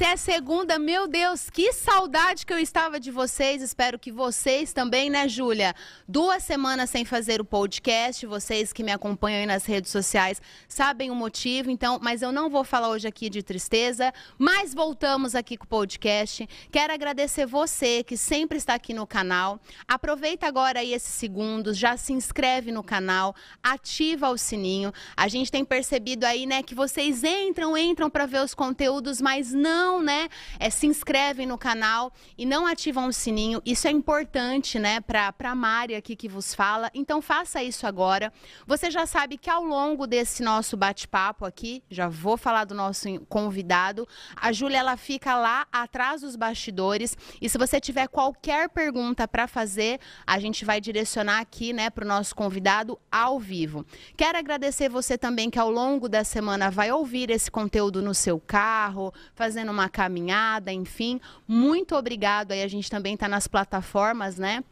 [0.00, 3.60] se é segunda, meu Deus, que saudade que eu estava de vocês.
[3.60, 5.74] Espero que vocês também, né, Júlia?
[6.08, 8.24] Duas semanas sem fazer o podcast.
[8.24, 12.48] Vocês que me acompanham aí nas redes sociais sabem o motivo, então, mas eu não
[12.48, 16.48] vou falar hoje aqui de tristeza, mas voltamos aqui com o podcast.
[16.72, 19.60] Quero agradecer você que sempre está aqui no canal.
[19.86, 24.94] Aproveita agora aí esses segundos, já se inscreve no canal, ativa o sininho.
[25.14, 29.52] A gente tem percebido aí, né, que vocês entram, entram para ver os conteúdos, mas
[29.52, 33.62] não, né, é, se inscrevem no canal e não ativam o sininho.
[33.64, 36.90] Isso é importante, né, para a Mari aqui que vos fala.
[36.94, 38.32] Então faça isso agora.
[38.66, 43.08] Você já sabe que ao longo desse nosso bate-papo aqui, já vou falar do nosso
[43.28, 49.26] convidado, a Júlia ela fica lá atrás dos bastidores e se você tiver qualquer pergunta
[49.26, 53.86] para fazer, a gente vai direcionar aqui, né, para o nosso convidado ao vivo.
[54.16, 58.38] Quero agradecer você também que ao longo da semana vai ouvir esse conteúdo no seu
[58.38, 61.20] carro, fazendo uma caminhada, enfim.
[61.46, 62.52] Muito obrigado.
[62.52, 64.62] Aí a gente também está nas plataformas, né?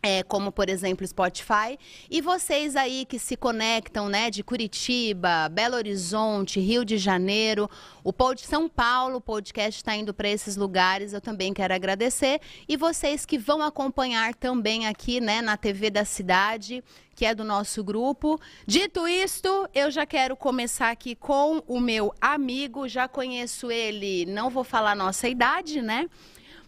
[0.00, 1.76] É, como por exemplo Spotify,
[2.08, 7.68] e vocês aí que se conectam, né, de Curitiba, Belo Horizonte, Rio de Janeiro,
[8.04, 12.40] o Pod São Paulo, o podcast está indo para esses lugares, eu também quero agradecer,
[12.68, 16.82] e vocês que vão acompanhar também aqui, né, na TV da cidade,
[17.18, 18.40] que é do nosso grupo.
[18.64, 24.48] Dito isto, eu já quero começar aqui com o meu amigo, já conheço ele, não
[24.48, 26.08] vou falar nossa idade, né?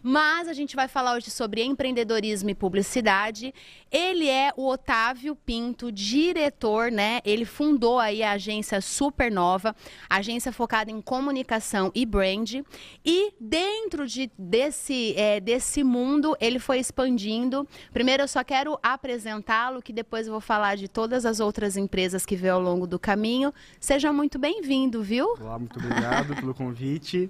[0.03, 3.53] Mas a gente vai falar hoje sobre empreendedorismo e publicidade.
[3.91, 7.19] Ele é o Otávio Pinto, diretor, né?
[7.23, 9.75] Ele fundou aí a agência Supernova,
[10.09, 12.63] agência focada em comunicação e brand.
[13.05, 17.67] E dentro de, desse, é, desse mundo, ele foi expandindo.
[17.93, 22.25] Primeiro, eu só quero apresentá-lo, que depois eu vou falar de todas as outras empresas
[22.25, 23.53] que veio ao longo do caminho.
[23.79, 25.35] Seja muito bem-vindo, viu?
[25.39, 27.29] Olá, muito obrigado pelo convite.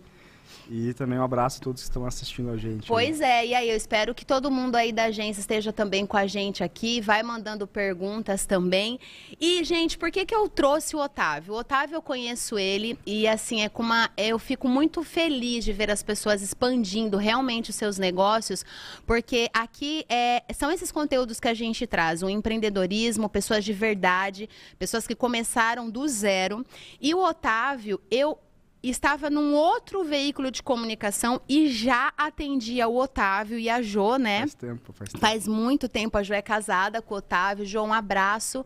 [0.70, 2.88] E também um abraço a todos que estão assistindo a gente.
[2.88, 3.46] Pois né?
[3.46, 6.26] é, e aí eu espero que todo mundo aí da agência esteja também com a
[6.28, 9.00] gente aqui, vai mandando perguntas também.
[9.40, 11.54] E, gente, por que, que eu trouxe o Otávio?
[11.54, 14.10] O Otávio eu conheço ele e assim, é com uma.
[14.16, 18.64] Eu fico muito feliz de ver as pessoas expandindo realmente os seus negócios,
[19.06, 24.50] porque aqui é, são esses conteúdos que a gente traz, o empreendedorismo, pessoas de verdade,
[24.78, 26.66] pessoas que começaram do zero.
[27.00, 28.38] E o Otávio, eu
[28.90, 34.40] estava num outro veículo de comunicação e já atendia o Otávio e a Jo, né?
[34.40, 35.20] Faz tempo, faz tempo.
[35.20, 36.18] Faz muito tempo.
[36.18, 37.66] A Jo é casada com o Otávio.
[37.66, 38.66] Jo, um abraço.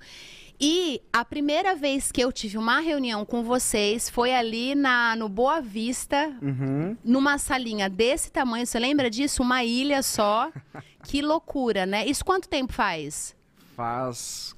[0.59, 5.27] E a primeira vez que eu tive uma reunião com vocês foi ali na, no
[5.27, 6.95] Boa Vista, uhum.
[7.03, 8.65] numa salinha desse tamanho.
[8.65, 9.43] Você lembra disso?
[9.43, 10.49] Uma ilha só.
[11.03, 12.05] que loucura, né?
[12.05, 13.35] Isso quanto tempo faz?
[13.75, 14.54] Faz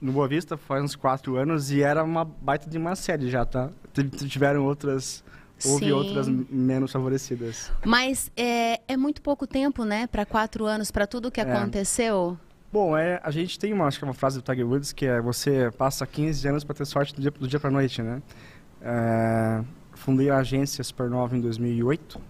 [0.00, 3.44] no Boa Vista faz uns quatro anos e era uma baita de uma série já,
[3.44, 3.70] tá?
[4.28, 5.22] Tiveram outras
[5.66, 5.92] houve Sim.
[5.92, 7.72] outras menos favorecidas.
[7.84, 11.44] Mas é, é muito pouco tempo, né, para quatro anos, para tudo que é.
[11.44, 12.38] aconteceu.
[12.72, 15.06] Bom, é, a gente tem uma, acho que é uma frase do Tiger Woods que
[15.06, 18.22] é você passa 15 anos para ter sorte do dia, do dia para noite, né?
[18.82, 19.64] É,
[19.94, 22.20] fundei a agência Supernova em 2008.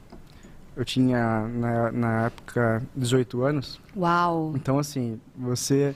[0.77, 3.81] Eu tinha na, na época 18 anos.
[3.97, 4.53] Uau.
[4.55, 5.95] Então assim, você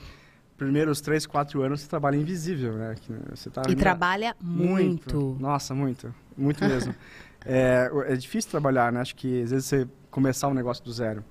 [0.63, 2.95] primeiros três, quatro anos você trabalha invisível, né?
[3.31, 5.17] Você tá e trabalha muito.
[5.17, 5.37] muito.
[5.41, 6.15] Nossa, muito.
[6.37, 6.95] Muito mesmo.
[7.45, 9.01] é, é difícil trabalhar, né?
[9.01, 11.25] Acho que às vezes você começar um negócio do zero.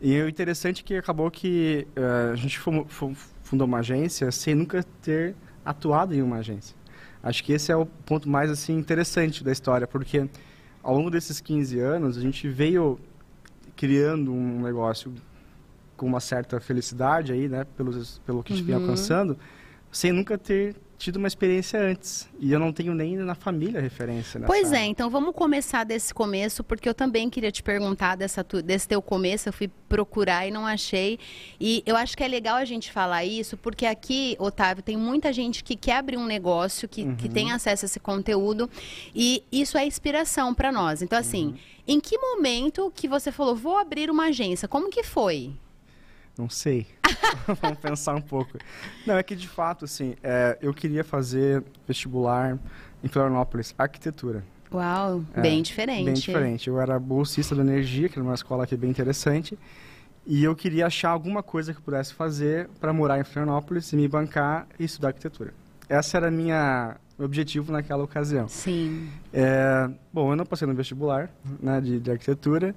[0.00, 4.82] E o interessante é que acabou que uh, a gente fundou uma agência sem nunca
[5.00, 6.74] ter atuado em uma agência.
[7.22, 10.28] Acho que esse é o ponto mais assim interessante da história, porque
[10.82, 12.98] ao longo desses 15 anos a gente veio
[13.76, 15.14] criando um negócio
[16.02, 18.76] com uma certa felicidade aí, né, pelos, pelo que a gente uhum.
[18.76, 19.38] vem alcançando,
[19.92, 22.28] sem nunca ter tido uma experiência antes.
[22.40, 24.40] E eu não tenho nem na família referência.
[24.40, 28.42] Nessa pois é, então vamos começar desse começo, porque eu também queria te perguntar dessa
[28.42, 31.20] tu, desse teu começo, eu fui procurar e não achei.
[31.60, 35.32] E eu acho que é legal a gente falar isso, porque aqui, Otávio, tem muita
[35.32, 37.14] gente que quer abrir um negócio, que, uhum.
[37.14, 38.68] que tem acesso a esse conteúdo,
[39.14, 41.00] e isso é inspiração para nós.
[41.00, 41.54] Então, assim, uhum.
[41.86, 44.66] em que momento que você falou, vou abrir uma agência?
[44.66, 45.52] Como que foi?
[46.38, 46.86] Não sei.
[47.60, 48.58] Vamos pensar um pouco.
[49.06, 52.58] Não, é que de fato, assim, é, eu queria fazer vestibular
[53.02, 54.44] em Florianópolis, arquitetura.
[54.72, 56.04] Uau, é, bem diferente.
[56.04, 56.68] Bem diferente.
[56.68, 59.58] Eu era bolsista da Energia, que era uma escola aqui bem interessante,
[60.26, 63.96] e eu queria achar alguma coisa que eu pudesse fazer para morar em Florianópolis e
[63.96, 65.52] me bancar e estudar arquitetura.
[65.88, 68.48] Essa era minha objetivo naquela ocasião.
[68.48, 69.10] Sim.
[69.32, 71.30] É, bom, eu não passei no vestibular
[71.60, 72.74] né, de, de arquitetura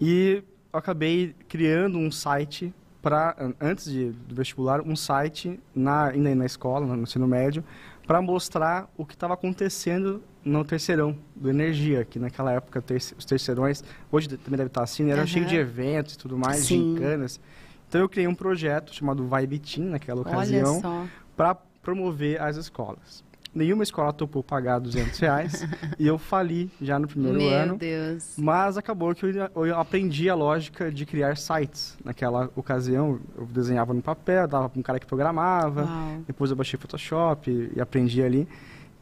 [0.00, 0.42] e
[0.72, 2.74] acabei criando um site
[3.06, 7.62] para antes de, do vestibular um site na ainda na escola no ensino médio
[8.04, 12.82] para mostrar o que estava acontecendo no terceirão do Energia, que naquela época
[13.16, 15.12] os terceirões, hoje também deve estar assim, né?
[15.12, 15.26] eram uhum.
[15.28, 16.96] cheios de eventos e tudo mais, Sim.
[16.96, 17.40] gincanas.
[17.88, 23.22] Então eu criei um projeto chamado Vibe Team naquela ocasião para promover as escolas.
[23.56, 25.66] Nenhuma escola topou pagar 200 reais
[25.98, 27.78] e eu fali já no primeiro Meu ano.
[27.78, 28.34] Deus.
[28.36, 29.30] Mas acabou que eu,
[29.64, 31.96] eu, aprendi a lógica de criar sites.
[32.04, 35.84] Naquela ocasião, eu desenhava no papel, dava para um cara que programava.
[35.84, 36.18] Uau.
[36.26, 38.46] Depois eu baixei Photoshop e, e aprendi ali.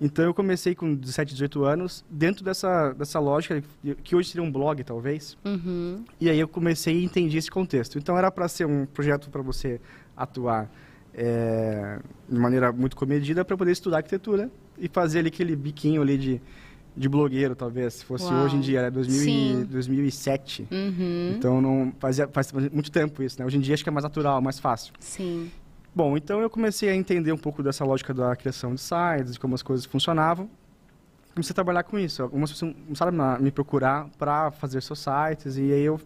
[0.00, 3.60] Então eu comecei com 17, 18 anos, dentro dessa, dessa lógica,
[4.04, 5.36] que hoje seria um blog, talvez.
[5.44, 6.04] Uhum.
[6.20, 7.98] E aí eu comecei e entendi esse contexto.
[7.98, 9.80] Então era para ser um projeto para você
[10.16, 10.70] atuar
[11.16, 16.18] é, de maneira muito comedida para poder estudar arquitetura e fazer ali aquele biquinho ali
[16.18, 16.40] de,
[16.96, 18.44] de blogueiro, talvez, se fosse Uau.
[18.44, 20.68] hoje em dia, era 2000 e, 2007.
[20.70, 21.34] Uhum.
[21.36, 23.46] Então não fazia faz muito tempo isso, né?
[23.46, 24.92] Hoje em dia acho que é mais natural, mais fácil.
[24.98, 25.50] Sim.
[25.94, 29.40] Bom, então eu comecei a entender um pouco dessa lógica da criação de sites, de
[29.40, 30.50] como as coisas funcionavam.
[31.32, 32.22] Comecei a trabalhar com isso.
[32.22, 36.00] Algumas pessoas começaram a me procurar para fazer seus sites e aí eu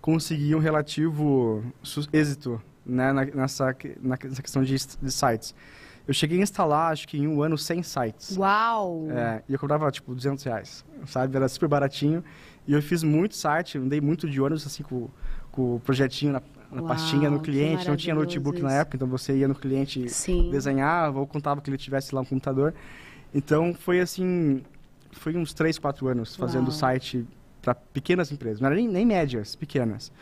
[0.00, 1.64] consegui um relativo
[2.12, 5.54] êxito né, nessa, nessa questão de, de, sites.
[6.06, 8.36] Eu cheguei a instalar, acho que em um ano, 100 sites.
[8.36, 9.06] Uau!
[9.10, 11.34] É, e eu cobrava, tipo, 200 reais, sabe?
[11.36, 12.22] Era super baratinho.
[12.66, 15.08] E eu fiz muito site, andei muito de ônibus, assim, com,
[15.50, 17.88] com o projetinho na, na Uau, pastinha no cliente.
[17.88, 18.66] Não tinha notebook isso.
[18.66, 20.50] na época, então você ia no cliente, Sim.
[20.50, 22.74] desenhava ou contava que ele tivesse lá um computador.
[23.34, 24.62] Então, foi assim,
[25.12, 26.72] foi uns 3, 4 anos fazendo Uau.
[26.72, 27.26] site
[27.62, 28.60] para pequenas empresas.
[28.60, 30.12] Não era nem, nem médias, pequenas.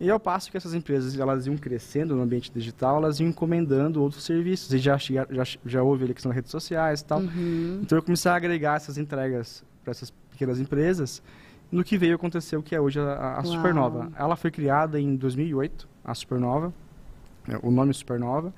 [0.00, 4.02] E ao passo que essas empresas elas iam crescendo no ambiente digital, elas iam encomendando
[4.02, 4.72] outros serviços.
[4.72, 5.26] E já, já,
[5.64, 7.20] já houve a questão das redes sociais e tal.
[7.20, 7.80] Uhum.
[7.82, 11.22] Então eu comecei a agregar essas entregas para essas pequenas empresas.
[11.70, 14.12] No que veio acontecer o que é hoje a, a Supernova.
[14.18, 16.72] Ela foi criada em 2008, a Supernova,
[17.48, 18.52] é, o nome Supernova.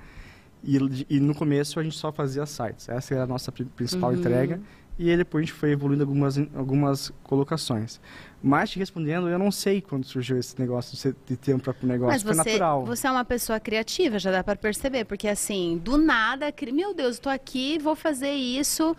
[0.64, 2.88] E, e, no começo a gente só fazia sites.
[2.88, 4.16] Essa era a nossa principal uhum.
[4.16, 4.60] entrega
[4.98, 8.00] e aí depois a gente foi evoluindo algumas, algumas colocações.
[8.42, 12.12] Mas te respondendo, eu não sei quando surgiu esse negócio de ter um próprio negócio.
[12.12, 12.84] Mas você, foi natural.
[12.86, 17.16] Você é uma pessoa criativa, já dá para perceber, porque assim, do nada, meu Deus,
[17.16, 18.96] estou aqui, vou fazer isso.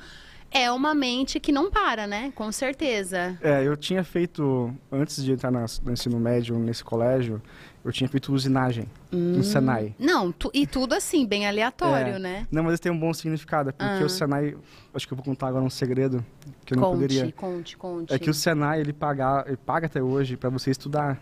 [0.50, 2.32] É uma mente que não para, né?
[2.34, 3.38] Com certeza.
[3.42, 7.42] É, eu tinha feito, antes de entrar no ensino médio, nesse colégio,
[7.88, 9.38] eu tinha feito usinagem hum.
[9.38, 9.96] no Senai.
[9.98, 12.20] Não, tu, e tudo assim, bem aleatório, é.
[12.20, 12.48] né?
[12.52, 14.06] Não, mas tem um bom significado, porque ah.
[14.06, 14.56] o Senai,
[14.94, 16.24] acho que eu vou contar agora um segredo
[16.66, 17.32] que eu não conte, poderia.
[17.32, 21.18] Conte, conte, É que o Senai, ele paga, ele paga até hoje para você estudar,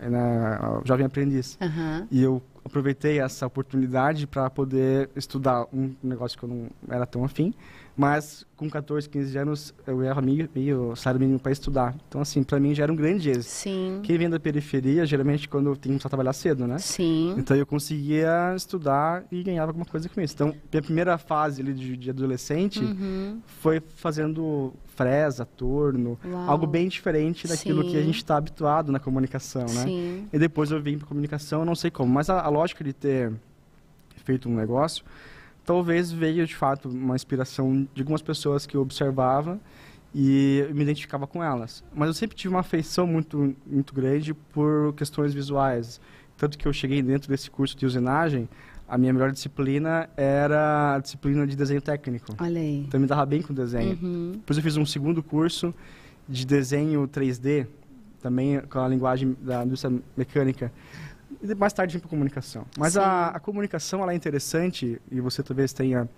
[0.00, 1.58] né, jovem aprendiz.
[1.60, 2.06] Uhum.
[2.10, 7.24] E eu aproveitei essa oportunidade para poder estudar um negócio que eu não era tão
[7.24, 7.54] afim
[7.96, 11.94] mas com 14, 15 anos eu era meio, meio salário mínimo para estudar.
[12.08, 13.44] Então, assim, para mim já era um grande êxito.
[13.44, 14.00] Sim.
[14.02, 16.78] Quem vem da periferia, geralmente quando tem que trabalhar cedo, né?
[16.78, 17.34] Sim.
[17.36, 20.34] Então eu conseguia estudar e ganhava alguma coisa com isso.
[20.34, 23.40] Então, minha primeira fase ali de, de adolescente uhum.
[23.60, 26.50] foi fazendo fresa, torno, Uau.
[26.50, 27.90] algo bem diferente daquilo Sim.
[27.90, 29.84] que a gente está habituado na comunicação, né?
[29.84, 30.28] Sim.
[30.32, 33.32] E depois eu vim para comunicação, não sei como, mas a, a lógica de ter
[34.24, 35.04] feito um negócio
[35.64, 39.60] talvez veio de fato uma inspiração de algumas pessoas que eu observava
[40.14, 41.82] e me identificava com elas.
[41.94, 46.00] Mas eu sempre tive uma afeição muito muito grande por questões visuais,
[46.36, 48.48] tanto que eu cheguei dentro desse curso de usinagem,
[48.88, 52.36] a minha melhor disciplina era a disciplina de desenho técnico.
[52.38, 52.84] Olha aí.
[52.86, 53.98] Então eu me dava bem com desenho.
[54.02, 54.32] Uhum.
[54.32, 55.74] Depois eu fiz um segundo curso
[56.28, 57.66] de desenho 3D,
[58.20, 60.70] também com a linguagem da indústria mecânica
[61.42, 62.64] e mais tarde para comunicação.
[62.78, 66.08] Mas a, a, comunicação ela é interessante, e você talvez tenha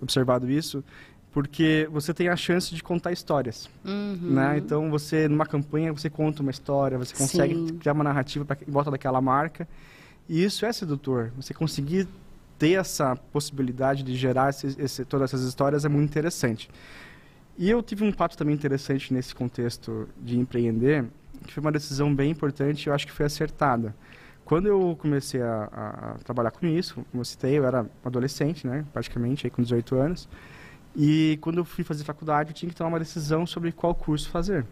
[0.00, 0.82] observado isso,
[1.30, 3.70] porque você tem a chance de contar histórias.
[3.84, 4.32] Uhum.
[4.34, 4.58] Né?
[4.58, 7.78] Então, você, numa campanha, você conta uma história, você consegue Sim.
[7.78, 9.66] criar uma narrativa pra, em volta daquela marca.
[10.28, 11.32] E isso é sedutor.
[11.36, 12.06] Você conseguir
[12.58, 16.68] ter essa possibilidade de gerar esse, esse, todas essas histórias é muito interessante.
[17.56, 21.04] E eu tive um fato também interessante nesse contexto de empreender,
[21.46, 23.94] que foi uma decisão bem importante e eu acho que foi acertada.
[24.52, 28.84] Quando eu comecei a, a, trabalhar com isso, como eu citei, eu era adolescente, né,
[28.92, 30.28] praticamente, aí com 18 anos.
[30.94, 34.28] E quando eu fui fazer faculdade, eu tinha que tomar uma decisão sobre qual curso
[34.28, 34.66] fazer.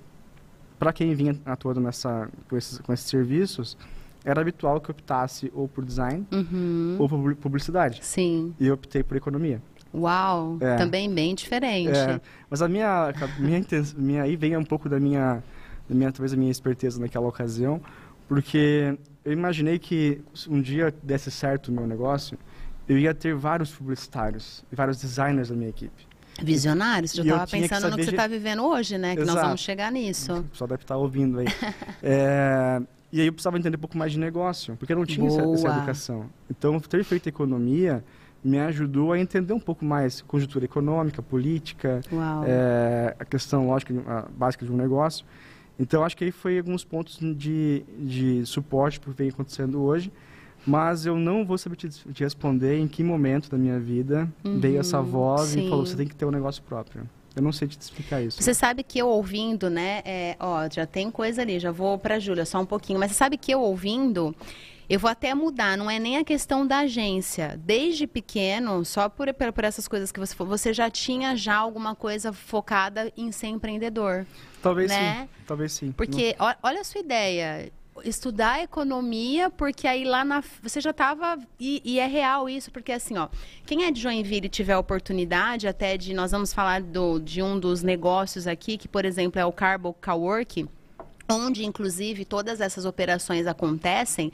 [0.79, 3.75] Para quem vinha atuando nessa, com, esses, com esses serviços,
[4.23, 6.97] era habitual que eu optasse ou por design uhum.
[6.99, 8.05] ou por publicidade.
[8.05, 8.55] Sim.
[8.61, 9.63] E eu optei por economia.
[9.95, 10.77] Uau, é.
[10.77, 11.97] também bem diferente.
[11.97, 12.21] É.
[12.51, 13.65] Mas a minha, a minha,
[13.97, 15.43] minha aí vem um pouco da minha,
[15.89, 17.81] da minha, talvez a minha esperteza naquela ocasião,
[18.29, 22.39] porque eu imaginei que um dia desse certo o meu negócio,
[22.89, 26.09] eu ia ter vários publicitários e vários designers na minha equipe.
[26.43, 29.15] Visionários, já estava pensando no que você está vivendo hoje, né?
[29.15, 29.37] Que Exato.
[29.37, 30.33] nós vamos chegar nisso.
[30.33, 31.47] O pessoal deve estar tá ouvindo aí.
[32.03, 32.81] é...
[33.13, 35.43] E aí eu precisava entender um pouco mais de negócio, porque eu não tinha essa,
[35.43, 36.31] essa, educação.
[36.49, 38.05] Então, ter feito economia
[38.43, 42.01] me ajudou a entender um pouco mais conjuntura econômica, política,
[42.47, 45.27] é, a questão lógica a básica de um negócio.
[45.81, 50.13] Então, acho que aí foi alguns pontos de, de suporte que vem acontecendo hoje.
[50.67, 54.61] Mas eu não vou saber te, te responder em que momento da minha vida uhum,
[54.61, 55.67] veio essa voz sim.
[55.67, 57.09] e falou: você tem que ter um negócio próprio.
[57.35, 58.43] Eu não sei te explicar isso.
[58.43, 60.03] Você sabe que eu ouvindo, né?
[60.05, 62.99] É, ó, já tem coisa ali, já vou para a Júlia só um pouquinho.
[62.99, 64.35] Mas você sabe que eu ouvindo,
[64.91, 67.57] eu vou até mudar, não é nem a questão da agência.
[67.65, 71.95] Desde pequeno, só por, por essas coisas que você falou, você já tinha já alguma
[71.95, 74.27] coisa focada em ser empreendedor.
[74.61, 75.23] Talvez né?
[75.23, 75.93] sim, talvez sim.
[75.93, 76.53] Porque, não...
[76.61, 77.71] olha a sua ideia,
[78.03, 82.91] estudar economia, porque aí lá na você já estava e, e, é real isso, porque
[82.91, 83.29] assim, ó,
[83.65, 87.61] quem é de Joinville e tiver oportunidade até de nós vamos falar do, de um
[87.61, 90.67] dos negócios aqui, que por exemplo é o Carbo Cowork,
[91.31, 94.33] onde inclusive todas essas operações acontecem,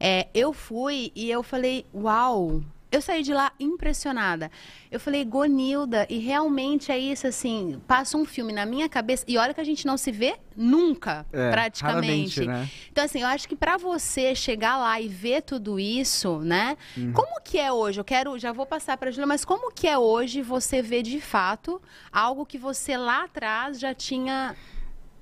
[0.00, 4.50] é, eu fui e eu falei, uau, eu saí de lá impressionada.
[4.90, 9.36] Eu falei, Gonilda, e realmente é isso, assim, passa um filme na minha cabeça, e
[9.36, 12.46] olha que a gente não se vê nunca, é, praticamente.
[12.46, 12.68] Né?
[12.90, 16.76] Então, assim, eu acho que para você chegar lá e ver tudo isso, né?
[16.96, 17.12] Uhum.
[17.12, 18.00] Como que é hoje?
[18.00, 21.02] Eu quero, já vou passar para a Júlia, mas como que é hoje você ver
[21.02, 24.56] de fato algo que você lá atrás já tinha.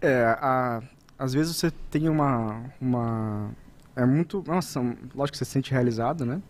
[0.01, 0.83] É, a,
[1.19, 3.51] às vezes você tem uma, uma
[3.95, 4.81] é muito, nossa,
[5.15, 6.43] lógico que você se sente realizado, né?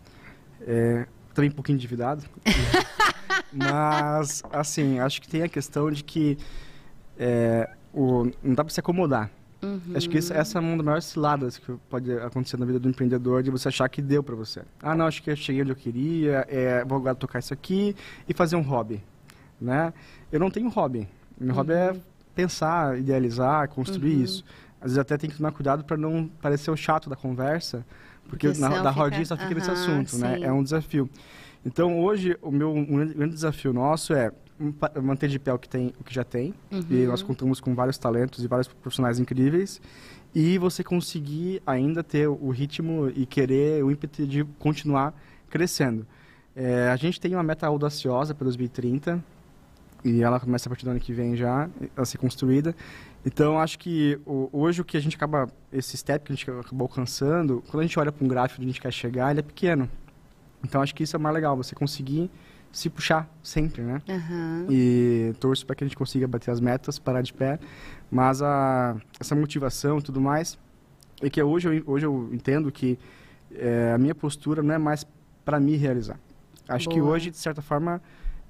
[0.62, 2.24] É, também um pouquinho endividado.
[3.52, 6.36] Mas, assim, acho que tem a questão de que
[7.16, 9.30] é, o, não dá para se acomodar.
[9.62, 9.80] Uhum.
[9.94, 13.42] Acho que essa é uma das maiores ciladas que pode acontecer na vida do empreendedor,
[13.42, 14.62] de você achar que deu para você.
[14.82, 17.94] Ah, não, acho que eu cheguei onde eu queria, é, vou agora tocar isso aqui
[18.28, 19.02] e fazer um hobby,
[19.60, 19.94] né?
[20.30, 21.08] Eu não tenho hobby.
[21.38, 21.54] Meu uhum.
[21.54, 22.00] hobby é uhum
[22.36, 24.22] pensar, idealizar, construir uhum.
[24.22, 24.44] isso.
[24.78, 27.84] Às vezes até tem que tomar cuidado para não parecer o chato da conversa,
[28.28, 30.34] porque, na, da rodinha só fica uhum, nesse assunto, né?
[30.34, 30.40] sim.
[30.40, 30.46] né?
[30.46, 31.08] É um desafio.
[31.64, 34.30] Então hoje o meu um grande desafio nosso é
[35.02, 36.54] manter de pé o que tem, o que já tem.
[36.70, 36.84] Uhum.
[36.90, 39.80] E nós contamos com vários talentos e vários profissionais incríveis.
[40.34, 45.14] E você conseguir ainda ter o ritmo e querer o ímpeto de continuar
[45.48, 46.06] crescendo.
[46.54, 49.22] É, a gente tem uma meta audaciosa para 2030
[50.04, 52.74] e ela começa a partir do ano que vem já a ser construída.
[53.24, 56.84] Então, acho que hoje o que a gente acaba, esse step que a gente acabou
[56.84, 59.42] alcançando, quando a gente olha para um gráfico onde a gente quer chegar, ele é
[59.42, 59.90] pequeno.
[60.64, 62.30] Então, acho que isso é mais legal, você conseguir
[62.72, 64.02] se puxar sempre, né?
[64.08, 64.66] Uhum.
[64.70, 67.58] E torço para que a gente consiga bater as metas, parar de pé.
[68.10, 70.58] Mas a, essa motivação e tudo mais,
[71.22, 72.98] é que hoje eu, hoje eu entendo que
[73.54, 75.06] é, a minha postura não é mais
[75.44, 76.18] para me realizar.
[76.68, 76.94] Acho Boa.
[76.94, 78.02] que hoje, de certa forma,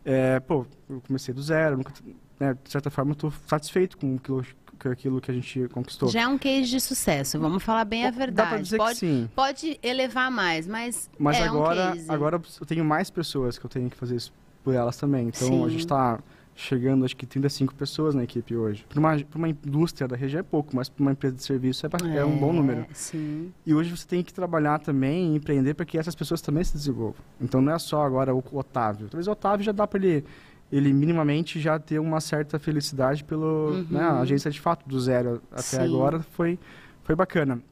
[0.07, 1.93] é, pô, eu comecei do zero, nunca,
[2.39, 4.47] né, de certa forma estou satisfeito com aquilo,
[4.81, 6.09] com aquilo que a gente conquistou.
[6.09, 8.37] Já é um case de sucesso, vamos falar bem a verdade.
[8.37, 9.29] Dá pra dizer pode, que sim.
[9.35, 13.71] Pode elevar mais, mas Mas é agora, um agora eu tenho mais pessoas que eu
[13.71, 14.33] tenho que fazer isso
[14.63, 15.27] por elas também.
[15.27, 15.65] Então sim.
[15.65, 16.21] a gente está
[16.57, 18.85] chegando, acho que 35 pessoas na equipe hoje.
[18.89, 21.91] Para uma, uma indústria da região é pouco, mas para uma empresa de serviço é,
[22.15, 22.87] é, é, um bom número.
[22.93, 23.53] Sim.
[23.65, 26.73] E hoje você tem que trabalhar também e empreender para que essas pessoas também se
[26.73, 27.21] desenvolvam.
[27.41, 29.09] Então não é só agora o Otávio.
[29.09, 30.25] Talvez o Otávio já dá para ele
[30.73, 33.87] ele minimamente já ter uma certa felicidade pelo uhum.
[33.89, 35.83] né, a agência de fato do zero até Sim.
[35.83, 36.59] agora foi
[37.05, 37.63] foi bacana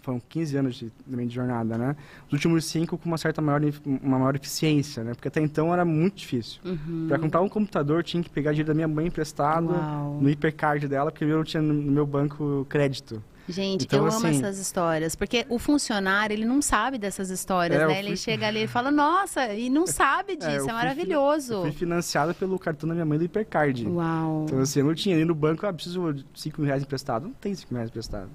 [0.00, 1.96] foram 15 anos de, de jornada, né?
[2.26, 5.14] Os últimos cinco com uma certa maior, uma maior eficiência, né?
[5.14, 6.60] Porque até então era muito difícil.
[6.64, 7.06] Uhum.
[7.08, 10.18] Para comprar um computador, tinha que pegar dinheiro da minha mãe emprestado Uau.
[10.20, 13.22] no hipercard dela, porque eu não tinha no meu banco crédito.
[13.50, 17.80] Gente, então, eu amo assim, essas histórias, porque o funcionário, ele não sabe dessas histórias,
[17.80, 17.94] é, né?
[17.94, 18.04] Fui...
[18.04, 21.54] Ele chega ali e fala, nossa, e não sabe é, disso, é, é maravilhoso.
[21.54, 23.86] Eu fui financiado pelo cartão da minha mãe do Hipercard.
[23.88, 24.44] Uau.
[24.44, 27.24] Então, assim, eu não tinha ali no banco, ah, preciso de 5 mil reais emprestado.
[27.24, 28.30] Não tem 5 mil reais emprestado.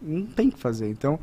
[0.00, 0.88] Não tem que fazer.
[0.88, 1.18] Então,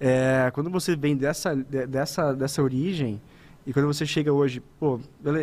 [0.00, 3.20] é, quando você vem dessa, dessa, dessa origem,
[3.66, 5.00] e quando você chega hoje, pô,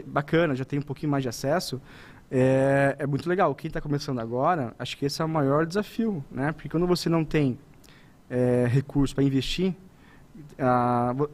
[0.08, 1.80] bacana, já tem um pouquinho mais de acesso,
[2.32, 3.54] é, é muito legal.
[3.54, 6.52] Quem está começando agora, acho que esse é o maior desafio, né?
[6.52, 7.58] Porque quando você não tem
[8.30, 9.76] é, recurso para investir,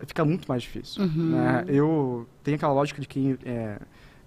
[0.06, 1.04] fica muito mais difícil.
[1.04, 1.30] Uhum.
[1.30, 1.64] Né?
[1.68, 3.80] Eu tenho aquela lógica de que é,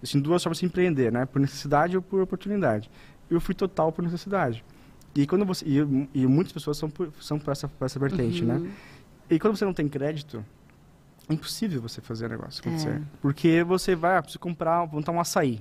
[0.03, 1.27] assim, duas formas de empreender, né?
[1.27, 2.91] Por necessidade ou por oportunidade.
[3.29, 4.65] Eu fui total por necessidade.
[5.15, 8.55] E quando você e, e muitas pessoas são por, são por essa, essa vertente, né?
[8.55, 8.61] uhum.
[8.61, 8.73] né?
[9.31, 10.45] E quando você não tem crédito,
[11.29, 12.97] é impossível você fazer o negócio acontecer.
[12.97, 13.03] É.
[13.21, 15.61] Porque você vai, ah, preciso comprar, montar um açaí.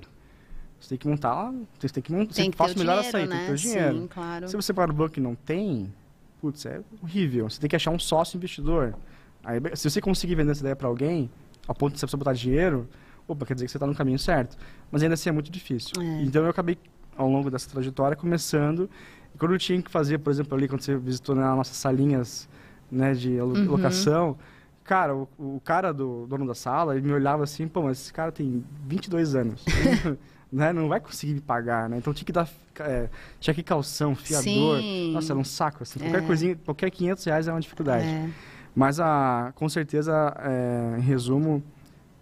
[0.78, 3.26] Você tem que montar, você tem que montar, tem você faça o melhor dinheiro, açaí,
[3.26, 3.36] né?
[3.36, 4.00] tem que ter o dinheiro.
[4.02, 4.48] Sim, claro.
[4.48, 5.92] Se você para o banco e não tem,
[6.40, 7.48] putz, é horrível.
[7.48, 8.94] Você tem que achar um sócio investidor.
[9.42, 11.30] Aí, se você conseguir vender essa ideia para alguém,
[11.66, 12.86] a ponto de você botar dinheiro,
[13.26, 14.58] opa, quer dizer que você está no caminho certo.
[14.90, 15.92] Mas ainda assim é muito difícil.
[16.00, 16.22] É.
[16.22, 16.76] Então eu acabei,
[17.16, 18.90] ao longo dessa trajetória, começando.
[19.34, 22.48] E quando eu tinha que fazer, por exemplo, ali, quando você visitou nas nossas salinhas
[22.90, 23.64] né, de uhum.
[23.64, 24.36] locação,
[24.84, 28.12] Cara, o, o cara do dono da sala, ele me olhava assim, pô, mas esse
[28.12, 29.64] cara tem 22 anos.
[30.52, 30.72] né?
[30.72, 31.96] Não vai conseguir me pagar, né?
[31.96, 32.46] Então tinha que dar
[32.80, 33.08] é,
[33.40, 34.78] tinha que calção, fiador.
[34.78, 35.12] Sim.
[35.12, 35.98] Nossa, era um saco, assim.
[35.98, 36.26] Qualquer É.
[36.26, 38.04] coisinha, qualquer 500 reais é uma dificuldade.
[38.04, 38.30] É.
[38.74, 41.62] Mas, a, com certeza, é, em resumo,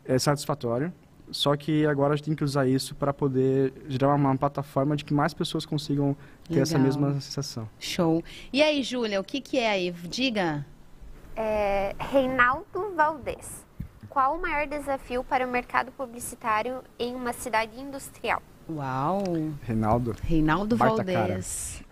[0.04, 0.92] é satisfatório.
[1.30, 4.94] Só que agora a gente tem que usar isso para poder gerar uma, uma plataforma
[4.94, 6.14] de que mais pessoas consigam
[6.52, 7.68] ter essa mesma sensação.
[7.78, 8.22] Show.
[8.52, 9.90] E aí, Júlia, o que, que é aí?
[9.90, 10.64] Diga.
[11.36, 13.64] É, Reinaldo Valdez.
[14.08, 18.42] Qual o maior desafio para o mercado publicitário em uma cidade industrial?
[18.68, 19.22] Uau!
[19.62, 21.82] Reinaldo, Reinaldo Baita Valdez.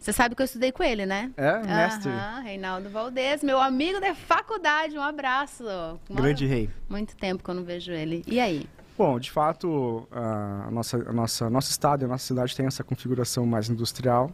[0.00, 1.30] Você sabe que eu estudei com ele, né?
[1.36, 4.96] é mestre, Aham, Reinaldo Valdez, meu amigo da faculdade.
[4.96, 5.64] Um abraço.
[6.10, 6.70] grande rei.
[6.88, 8.24] Muito tempo que eu não vejo ele.
[8.26, 8.66] E aí?
[9.00, 12.84] Bom, de fato, a nossa, a nossa, nosso estado e a nossa cidade tem essa
[12.84, 14.30] configuração mais industrial.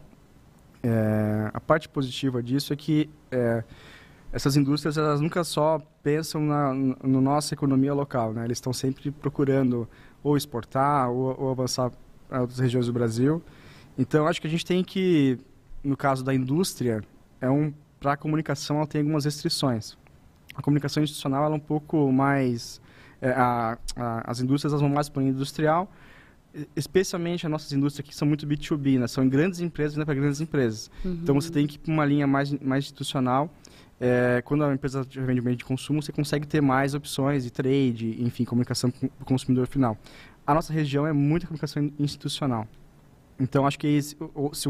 [0.83, 3.63] É, a parte positiva disso é que é,
[4.29, 8.43] essas indústrias elas nunca só pensam na no nossa economia local, né?
[8.43, 9.87] Eles estão sempre procurando
[10.21, 11.89] ou exportar ou, ou avançar
[12.27, 13.41] para outras regiões do Brasil.
[13.97, 15.39] Então, acho que a gente tem que,
[15.81, 17.01] no caso da indústria,
[17.39, 19.97] é um para a comunicação ela tem algumas restrições.
[20.53, 22.81] A comunicação institucional ela é um pouco mais
[23.21, 25.91] a- a- as indústrias elas vão mais para o industrial,
[26.75, 29.07] especialmente as nossas indústrias aqui são muito B2B, né?
[29.07, 30.89] São em grandes empresas, né, para grandes empresas.
[31.05, 33.49] Então você tem que ir para uma linha mais mais institucional.
[33.99, 38.15] É, quando a empresa vende bem de consumo, você consegue ter mais opções de trade,
[38.23, 39.97] enfim, comunicação com o consumidor final.
[40.45, 42.67] A nossa região é muita comunicação in- institucional.
[43.39, 44.15] Então, acho que se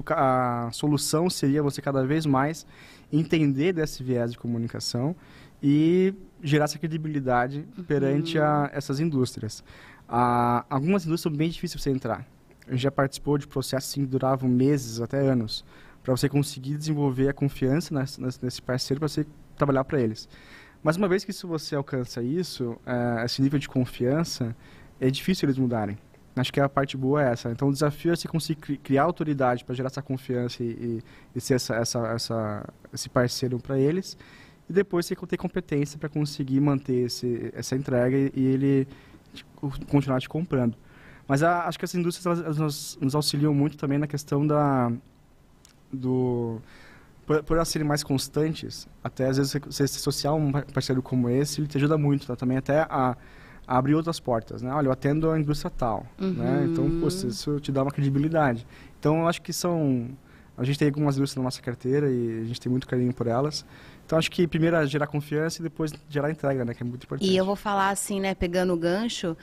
[0.03, 2.65] ca- a solução seria você cada vez mais
[3.11, 5.15] entender desse viés de comunicação
[5.61, 9.63] e gerar essa credibilidade perante a, essas indústrias.
[10.07, 12.25] Ah, algumas indústrias são bem difíceis de você entrar.
[12.67, 15.63] A gente já participou de processos que duravam meses, até anos,
[16.03, 19.25] para você conseguir desenvolver a confiança nesse, parceiro para você
[19.57, 20.27] trabalhar para eles.
[20.83, 24.55] Mas uma vez que isso você alcança isso, eh, esse nível de confiança,
[25.01, 25.97] é difícil eles mudarem.
[26.35, 27.49] Acho que a parte boa é essa.
[27.51, 31.03] Então, o desafio é você conseguir cri- criar autoridade para gerar essa confiança e, e-
[31.35, 34.15] e ser essa, essa, essa- esse parceiro para eles.
[34.69, 38.87] E depois você ter competência para conseguir manter esse, essa entrega e, e ele
[39.33, 39.45] te-
[39.89, 40.75] continuar te comprando.
[41.27, 44.45] Mas a- acho que as indústrias elas, elas nos, nos auxiliam muito também na questão
[44.45, 44.91] da
[45.91, 46.59] do
[47.25, 50.65] por, por elas serem mais constantes, até às vezes você, se associar a um par-
[50.65, 52.35] parceiro como esse, ele te ajuda muito, tá?
[52.37, 53.17] também até a,
[53.67, 54.71] a abrir outras portas, né?
[54.73, 56.59] Olha, eu atendo a indústria tal, né?
[56.59, 56.65] Uhum.
[56.65, 58.65] Então, pô, isso te dá uma credibilidade.
[58.99, 60.09] Então, eu acho que são...
[60.57, 63.27] A gente tem algumas indústrias na nossa carteira e a gente tem muito carinho por
[63.27, 63.65] elas.
[64.07, 66.73] Então, acho que primeiro é gerar confiança e depois gerar entrega, né?
[66.73, 67.29] Que é muito importante.
[67.29, 69.35] E eu vou falar assim, né, pegando o gancho,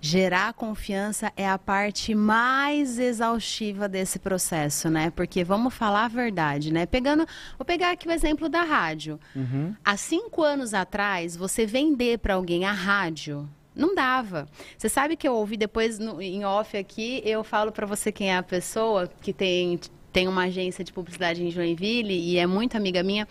[0.00, 5.12] gerar confiança é a parte mais exaustiva desse processo, né?
[5.14, 6.84] Porque vamos falar a verdade, né?
[6.84, 7.24] Pegando,
[7.56, 9.20] vou pegar aqui o exemplo da rádio.
[9.36, 9.72] Uhum.
[9.84, 14.48] Há cinco anos atrás, você vender para alguém a rádio não dava.
[14.76, 18.32] Você sabe que eu ouvi depois no- em off aqui, eu falo para você quem
[18.32, 19.78] é a pessoa que tem,
[20.12, 23.28] tem uma agência de publicidade em Joinville e é muito amiga minha.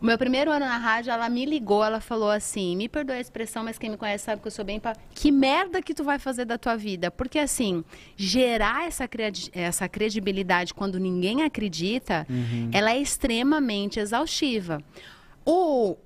[0.00, 3.20] O meu primeiro ano na rádio, ela me ligou, ela falou assim: me perdoe a
[3.20, 4.80] expressão, mas quem me conhece sabe que eu sou bem.
[4.80, 4.94] Pa...
[5.14, 7.10] Que merda que tu vai fazer da tua vida?
[7.10, 7.84] Porque, assim,
[8.16, 12.26] gerar essa, credi- essa credibilidade quando ninguém acredita,
[12.72, 14.82] ela é extremamente exaustiva.
[15.44, 15.96] O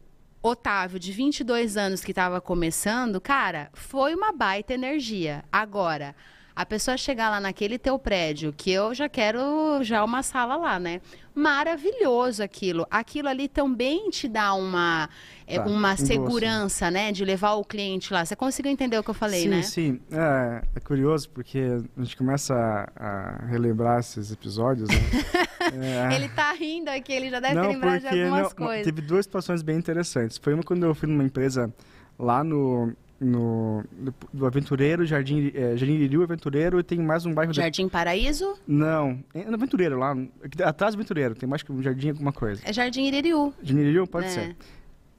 [0.43, 5.45] Otávio, de 22 anos, que estava começando, cara, foi uma baita energia.
[5.53, 6.15] Agora,
[6.57, 10.79] a pessoa chegar lá naquele teu prédio, que eu já quero já uma sala lá,
[10.79, 11.01] né?
[11.35, 12.87] Maravilhoso aquilo.
[12.89, 15.09] Aquilo ali também te dá uma,
[15.49, 17.11] é, Tá, uma um segurança, né?
[17.11, 18.25] De levar o cliente lá.
[18.25, 19.63] Você conseguiu entender o que eu falei, sim, né?
[19.63, 21.59] Sim, é, é curioso porque
[21.97, 24.95] a gente começa a, a relembrar esses episódios, né?
[25.65, 28.85] É, Ele tá rindo aqui, ele já deve ter não, lembrado de algumas não, coisas.
[28.85, 30.37] teve duas situações bem interessantes.
[30.37, 31.73] Foi uma quando eu fui numa empresa
[32.19, 37.33] lá no, no, no- do Aventureiro, Jardim, é, Jardim Iriu Aventureiro, e tem mais um
[37.33, 37.53] bairro...
[37.53, 38.55] de- Jardim Paraíso?
[38.67, 40.17] Não, é no Aventureiro, lá,
[40.65, 42.61] atrás do Aventureiro, tem mais que um jardim alguma coisa.
[42.65, 43.53] É Jardim Iririú.
[43.63, 44.31] Jardim Iriu, pode É.
[44.31, 44.57] ser.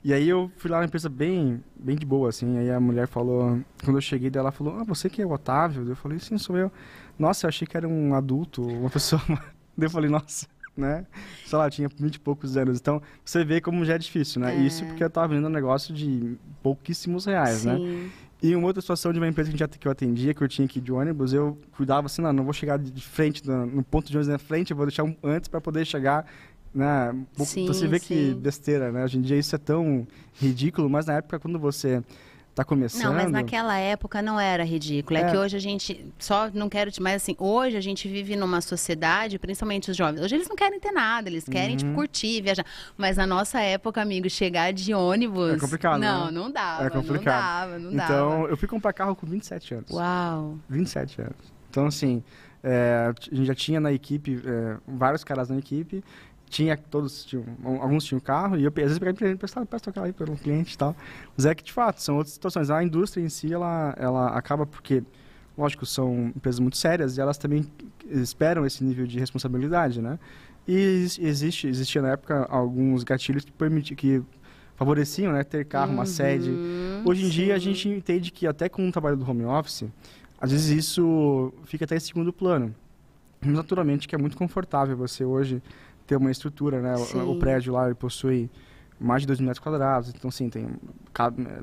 [0.03, 2.59] E aí eu fui lá numa empresa bem, bem de boa, assim.
[2.59, 5.31] Aí a mulher falou, quando eu cheguei dela, ela falou, ah, você que é o
[5.31, 5.87] Otávio?
[5.89, 6.71] Eu falei, sim, sou eu.
[7.17, 9.19] Nossa, eu achei que era um adulto, uma pessoa.
[9.75, 10.45] Daí eu falei, nossa,
[10.75, 11.05] né?
[11.45, 12.79] Sei lá, tinha vinte e poucos anos.
[12.79, 14.55] Então, você vê como já é difícil, né?
[14.55, 14.59] É.
[14.59, 17.77] Isso porque eu tava vendendo um negócio de pouquíssimos reais, né?
[17.77, 18.11] Sim.
[18.43, 20.67] E uma outra situação de uma empresa que, gente, que eu atendia, que eu tinha
[20.67, 23.83] que ir de ônibus, eu cuidava assim, não, não vou chegar de frente, no, no
[23.83, 26.27] ponto de ônibus na frente, eu vou deixar um antes para poder chegar,
[26.73, 27.15] né?
[27.39, 28.35] Um Sim, você vê que sim.
[28.35, 29.05] besteira, né?
[29.05, 32.03] Hoje em dia isso é tão ridículo, mas na época quando você
[32.55, 33.03] está começando.
[33.03, 35.19] Não, mas naquela época não era ridículo.
[35.19, 36.05] É, é, que hoje a gente.
[36.17, 36.89] Só não quero.
[37.01, 40.21] Mas assim, hoje a gente vive numa sociedade, principalmente os jovens.
[40.21, 41.95] Hoje eles não querem ter nada, eles querem, tipo, uhum.
[41.95, 42.65] tipo, curtir, viajar.
[42.97, 45.55] Mas na nossa época, amigo, chegar de ônibus.
[45.55, 45.99] É complicado.
[45.99, 46.31] Não, né?
[46.31, 46.85] não dava.
[46.85, 47.71] É complicado.
[47.71, 48.13] Não dava, não dava.
[48.13, 49.91] Então, eu fui comprar carro com 27 anos.
[49.91, 50.57] Uau!
[50.69, 51.53] 27 anos.
[51.69, 52.23] Então, assim,
[52.63, 56.01] é, a gente já tinha na equipe, é, vários caras na equipe,
[56.49, 57.43] tinha todos tinham,
[57.81, 60.77] alguns tinham carro e eu às vezes peguei emprestado para tocar aí pelo cliente e
[60.77, 60.95] tal.
[61.35, 62.69] Mas é que de fato são outras situações.
[62.69, 65.03] A indústria em si ela ela acaba porque
[65.57, 67.65] lógico são empresas muito sérias e elas também
[68.09, 70.19] esperam esse nível de responsabilidade né?
[70.67, 74.23] E existe existia na época alguns gatilhos que permitiam que
[74.75, 76.49] favoreciam né ter carro uma sede.
[76.49, 77.31] Uhum, hoje em sim.
[77.31, 79.85] dia a gente entende que até com o trabalho do home office
[80.39, 82.73] às vezes isso fica até em segundo plano.
[83.41, 85.61] Naturalmente que é muito confortável você hoje
[86.05, 86.95] ter uma estrutura, né?
[86.95, 88.49] O, o, prédio lá possui
[88.99, 90.67] mais de 2 mil metros quadrados, então sim, tem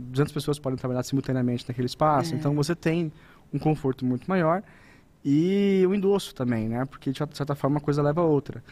[0.00, 2.36] 200 pessoas podem trabalhar simultaneamente naquele espaço, é.
[2.36, 3.12] então você tem
[3.52, 4.62] um conforto muito maior
[5.24, 6.84] e o endosso também, né?
[6.84, 8.62] Porque de certa forma uma coisa leva a outra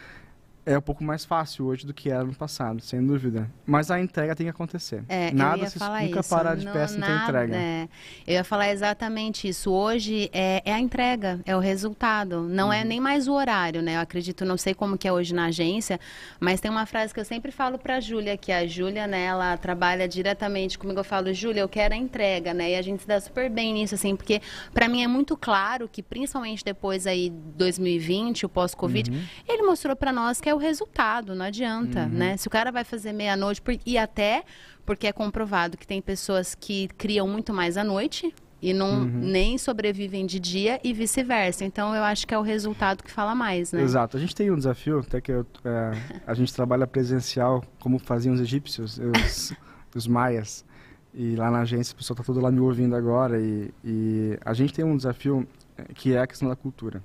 [0.70, 3.50] é um pouco mais fácil hoje do que era no passado, sem dúvida.
[3.66, 5.02] Mas a entrega tem que acontecer.
[5.08, 6.30] É, nada se nunca isso.
[6.30, 7.56] parar de pé sem ter entrega.
[7.56, 7.88] É.
[8.24, 9.72] Eu ia falar exatamente isso.
[9.72, 12.42] Hoje é, é a entrega, é o resultado.
[12.42, 12.82] Não é uhum.
[12.82, 13.96] é nem mais o horário, né?
[13.96, 15.98] Eu acredito, não sei como que é hoje na agência,
[16.38, 19.24] mas tem uma frase que eu sempre falo para a Júlia, que a Júlia, né,
[19.24, 21.00] ela trabalha diretamente comigo.
[21.00, 22.70] Eu falo, Júlia, eu quero a entrega, né?
[22.70, 24.40] E a gente se dá super bem nisso, assim, porque
[24.72, 29.22] para mim é muito claro que, principalmente depois aí 2020, o pós-Covid, uhum.
[29.48, 32.08] ele mostrou para nós que é o resultado, não adianta, uhum.
[32.08, 32.36] né?
[32.36, 34.44] Se o cara vai fazer meia-noite, e até
[34.84, 39.06] porque é comprovado que tem pessoas que criam muito mais à noite e não uhum.
[39.06, 41.64] nem sobrevivem de dia e vice-versa.
[41.64, 43.82] Então eu acho que é o resultado que fala mais, né?
[43.82, 44.16] Exato.
[44.16, 45.92] A gente tem um desafio, até que eu, é,
[46.26, 49.52] a gente trabalha presencial como faziam os egípcios, os,
[49.94, 50.64] os maias.
[51.12, 53.40] E lá na agência, o pessoal está todo lá me ouvindo agora.
[53.40, 55.46] E, e, a gente tem um desafio
[55.76, 57.02] é, que é a questão da cultura.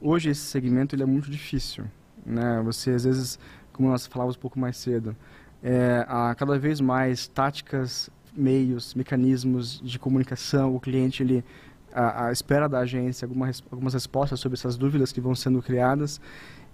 [0.00, 1.86] Hoje esse segmento ele é muito difícil
[2.26, 2.60] né?
[2.64, 3.38] Você às vezes,
[3.72, 5.16] como nós falávamos um pouco mais cedo,
[5.62, 10.74] é, há cada vez mais táticas, meios, mecanismos de comunicação.
[10.74, 11.44] O cliente ele
[11.92, 16.20] a, espera da agência algumas algumas respostas sobre essas dúvidas que vão sendo criadas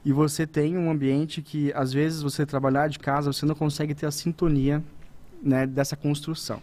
[0.04, 3.94] e você tem um ambiente que às vezes você trabalhar de casa você não consegue
[3.94, 4.82] ter a sintonia
[5.40, 6.60] né, dessa construção.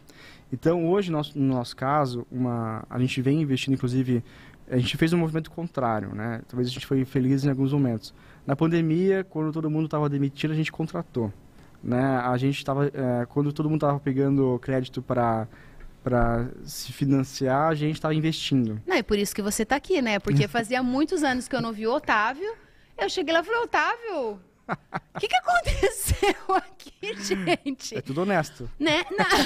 [0.51, 4.21] Então hoje no nosso, no nosso caso uma a gente vem investindo inclusive
[4.69, 6.41] a gente fez um movimento contrário, né?
[6.47, 8.13] Talvez a gente foi feliz em alguns momentos.
[8.49, 11.31] Na pandemia, quando todo mundo estava demitido, a gente contratou.
[11.83, 12.01] Né?
[12.01, 15.47] A gente estava, é, quando todo mundo estava pegando crédito para
[16.03, 18.81] para se financiar, a gente estava investindo.
[18.87, 20.17] Não, é por isso que você está aqui, né?
[20.17, 22.51] Porque fazia muitos anos que eu não vi o Otávio.
[22.97, 24.39] Eu cheguei lá e falei, Otávio,
[25.13, 27.97] o que, que aconteceu aqui, gente?
[27.97, 28.67] É tudo honesto.
[28.79, 29.03] Né?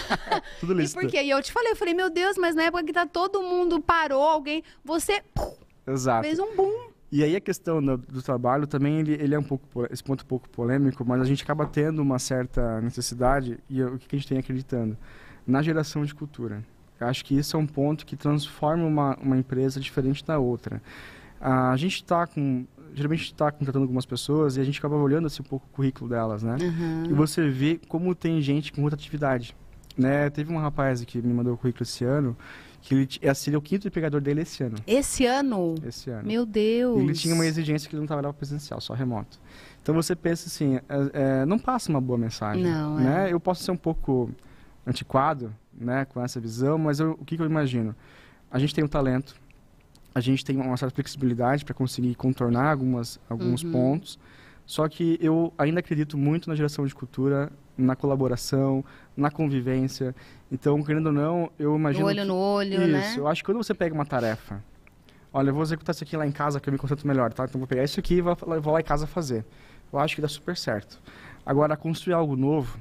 [0.61, 0.97] tudo lícito.
[0.99, 3.05] E porque E eu te falei, eu falei, meu Deus, mas na época que tá
[3.05, 5.21] todo mundo parou, alguém, você
[5.85, 6.25] Exato.
[6.25, 6.92] fez um boom.
[7.13, 10.23] E aí a questão do, do trabalho também, ele, ele, é um pouco, esse ponto
[10.23, 14.17] um pouco polêmico, mas a gente acaba tendo uma certa necessidade, e o que a
[14.17, 14.97] gente tem acreditando?
[15.45, 16.63] Na geração de cultura.
[16.99, 20.81] Eu acho que isso é um ponto que transforma uma, uma empresa diferente da outra.
[21.39, 25.43] a gente está com, geralmente está contratando algumas pessoas e a gente acaba olhando assim,
[25.43, 26.57] um pouco o currículo delas, né?
[26.59, 27.11] Uhum.
[27.11, 29.55] E você vê como tem gente com muita atividade.
[29.95, 30.31] Né?
[30.31, 32.35] Teve um rapaz que me mandou o currículo esse ano,
[32.83, 34.75] que ele seria o quinto empregador dele esse ano.
[34.85, 35.75] Esse ano?
[35.87, 36.27] Esse ano.
[36.27, 36.99] Meu Deus.
[36.99, 39.39] Ele tinha uma exigência que ele não trabalhava presencial, só remoto.
[39.81, 40.81] Então você pensa assim, é,
[41.13, 42.61] é, não passa uma boa mensagem.
[42.61, 43.29] Não, né?
[43.29, 43.33] É.
[43.33, 44.29] Eu posso ser um pouco
[44.85, 47.95] antiquado, né, com essa visão, mas eu, o que, que eu imagino?
[48.51, 49.33] A gente tem um talento,
[50.13, 53.71] a gente tem uma certa flexibilidade para conseguir contornar algumas, alguns uhum.
[53.71, 54.19] pontos.
[54.65, 58.83] Só que eu ainda acredito muito na geração de cultura, na colaboração,
[59.15, 60.15] na convivência.
[60.51, 62.05] Então, querendo ou não, eu imagino.
[62.05, 63.15] Olho que, no olho, isso, né?
[63.17, 64.63] Eu acho que quando você pega uma tarefa,
[65.31, 67.45] olha, eu vou executar isso aqui lá em casa que eu me concentro melhor, tá?
[67.45, 69.45] Então, vou pegar isso aqui e vou, vou lá em casa fazer.
[69.91, 71.01] Eu acho que dá super certo.
[71.45, 72.79] Agora, construir algo novo,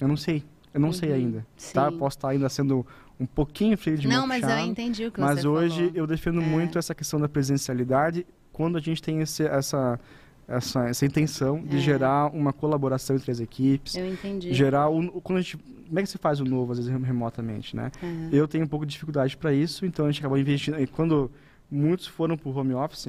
[0.00, 0.44] eu não sei.
[0.72, 1.46] Eu não uhum, sei ainda, tá?
[1.56, 1.72] sim.
[1.74, 1.92] tá?
[1.92, 2.84] Posso estar ainda sendo
[3.18, 5.92] um pouquinho frio de Não, mas eu entendi o que mas você hoje falou.
[5.94, 6.44] eu defendo é.
[6.44, 9.98] muito essa questão da presencialidade quando a gente tem esse, essa
[10.46, 11.80] essa, essa intenção de é.
[11.80, 13.94] gerar uma colaboração entre as equipes.
[13.94, 14.52] Eu entendi.
[14.52, 17.74] Gerar o, quando a gente, como é que se faz o novo, às vezes remotamente,
[17.74, 17.90] né?
[18.02, 18.28] É.
[18.32, 20.80] Eu tenho um pouco de dificuldade para isso, então a gente acabou investindo.
[20.80, 21.30] E quando
[21.70, 23.08] muitos foram para o home office,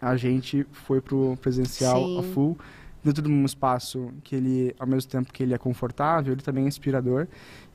[0.00, 2.18] a gente foi para o presencial Sim.
[2.18, 2.58] a full,
[3.02, 6.64] dentro de um espaço que ele, ao mesmo tempo que ele é confortável, ele também
[6.64, 7.26] é inspirador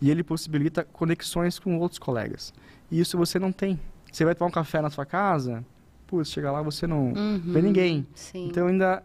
[0.02, 2.54] e ele possibilita conexões com outros colegas.
[2.90, 3.80] E isso você não tem.
[4.12, 5.66] Você vai tomar um café na sua casa,
[6.14, 8.06] putz, chega lá você não uhum, vê ninguém.
[8.14, 8.48] Sim.
[8.48, 9.02] Então ainda,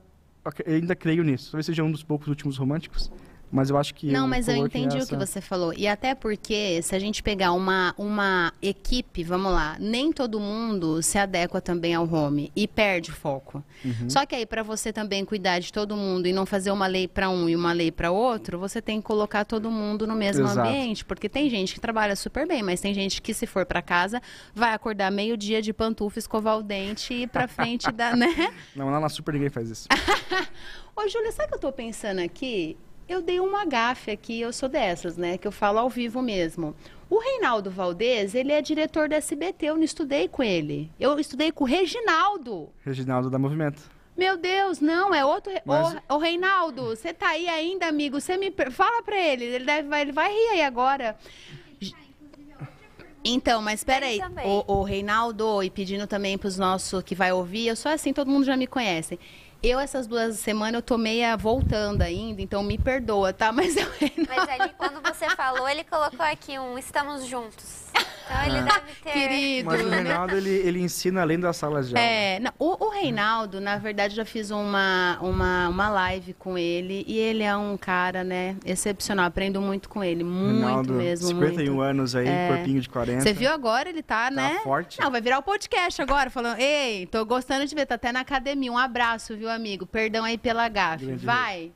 [0.66, 1.52] eu ainda creio nisso.
[1.52, 3.10] Talvez seja um dos poucos últimos românticos,
[3.50, 4.10] Mas eu acho que.
[4.12, 5.72] Não, mas eu entendi o essa- que você falou.
[5.74, 11.02] E até porque, se a gente pegar uma, uma equipe, vamos lá, nem todo mundo
[11.02, 13.64] se adequa também ao home e perde foco.
[13.84, 14.08] Uhum.
[14.10, 17.08] Só que aí, para você também cuidar de todo mundo e não fazer uma lei
[17.08, 20.44] para um e uma lei para outro, você tem que colocar todo mundo no mesmo
[20.46, 20.68] Exato.
[20.68, 21.04] ambiente.
[21.04, 24.20] Porque tem gente que trabalha super bem, mas tem gente que, se for para casa,
[24.54, 28.28] vai acordar meio-dia de pantufa, escovar o dente e ir pra frente da, né?
[28.76, 29.88] Não, lá na Super ninguém faz isso.
[30.94, 32.76] Ô, Júlia, sabe o que eu tô pensando aqui?
[33.08, 35.38] Eu dei uma gafe aqui, eu sou dessas, né?
[35.38, 36.74] Que eu falo ao vivo mesmo.
[37.08, 40.90] O Reinaldo Valdez, ele é diretor da SBT, eu não estudei com ele.
[41.00, 42.68] Eu estudei com o Reginaldo.
[42.84, 43.80] Reginaldo da Movimento.
[44.14, 45.50] Meu Deus, não, é outro.
[45.64, 48.20] Mas- Ô, ô, Reinaldo, você tá aí ainda, amigo?
[48.20, 48.52] Você me.
[48.70, 51.16] Fala pra ele, ele, deve, vai, ele vai rir aí agora.
[53.24, 57.76] Então, mas peraí, o, o Reinaldo, e pedindo também pros nossos que vai ouvir, eu
[57.76, 59.18] sou assim, todo mundo já me conhece.
[59.60, 63.50] Eu, essas duas semanas, eu tô meia voltando ainda, então me perdoa, tá?
[63.52, 63.86] Mas eu,
[64.28, 67.87] Mas ali, quando você falou, ele colocou aqui um estamos juntos.
[68.28, 68.62] Então ele Ah.
[68.62, 69.10] deve ter.
[69.12, 69.66] querido.
[69.70, 72.06] Mas o Reinaldo, ele, ele ensina além das salas de aula.
[72.06, 77.04] É, não, o, o Reinaldo, na verdade, já fiz uma, uma, uma live com ele
[77.08, 79.24] e ele é um cara, né, excepcional.
[79.26, 81.26] Aprendo muito com ele, muito Reinaldo, mesmo.
[81.28, 81.80] 51 muito.
[81.80, 82.48] anos aí, É.
[82.48, 83.22] corpinho de 40.
[83.22, 83.88] Você viu agora?
[83.88, 84.60] Ele tá, né?
[84.62, 85.00] forte.
[85.00, 88.20] Não, vai virar o podcast agora, falando, ei, tô gostando de ver, tá até na
[88.20, 88.70] academia.
[88.70, 89.86] Um abraço, viu, amigo?
[89.86, 91.06] Perdão aí pela gafe.
[91.06, 91.72] Grande Vai.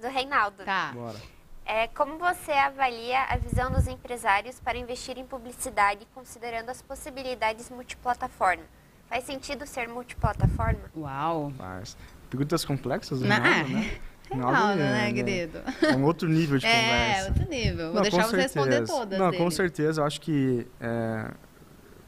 [0.00, 0.64] Do Reinaldo.
[0.64, 0.92] Tá.
[0.94, 1.16] Bora.
[1.64, 7.70] É, como você avalia a visão dos empresários para investir em publicidade, considerando as possibilidades
[7.70, 8.64] multiplataforma?
[9.08, 10.80] Faz sentido ser multiplataforma?
[10.96, 11.52] Uau.
[11.56, 11.96] Mas,
[12.28, 13.90] perguntas complexas, do Na- Reinaldo, né?
[14.30, 15.58] Reinaldo, é- né, é- querido?
[15.82, 17.28] É um outro nível de É, conversa.
[17.28, 17.86] outro nível.
[17.86, 18.92] Vou Não, deixar com você responder certeza.
[18.92, 19.42] todas Não, dele.
[19.44, 20.00] com certeza.
[20.00, 21.30] Eu acho que, é,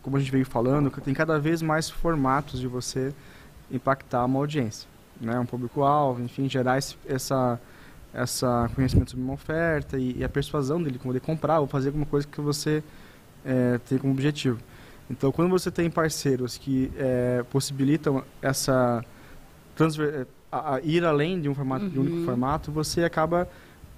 [0.03, 3.15] como a gente veio falando, tem cada vez mais formatos de você
[3.71, 4.89] impactar uma audiência,
[5.21, 5.39] né?
[5.39, 7.61] Um público-alvo, enfim, gerar esse, essa,
[8.15, 11.89] essa conhecimento sobre uma oferta e, e a persuasão dele, como ele comprar ou fazer
[11.89, 12.83] alguma coisa que você
[13.45, 14.59] é, tem como objetivo.
[15.11, 19.05] Então, quando você tem parceiros que é, possibilitam essa
[19.77, 22.25] transver- a, a ir além de um formato, de um único Uhum.
[22.25, 23.49] formato, você acaba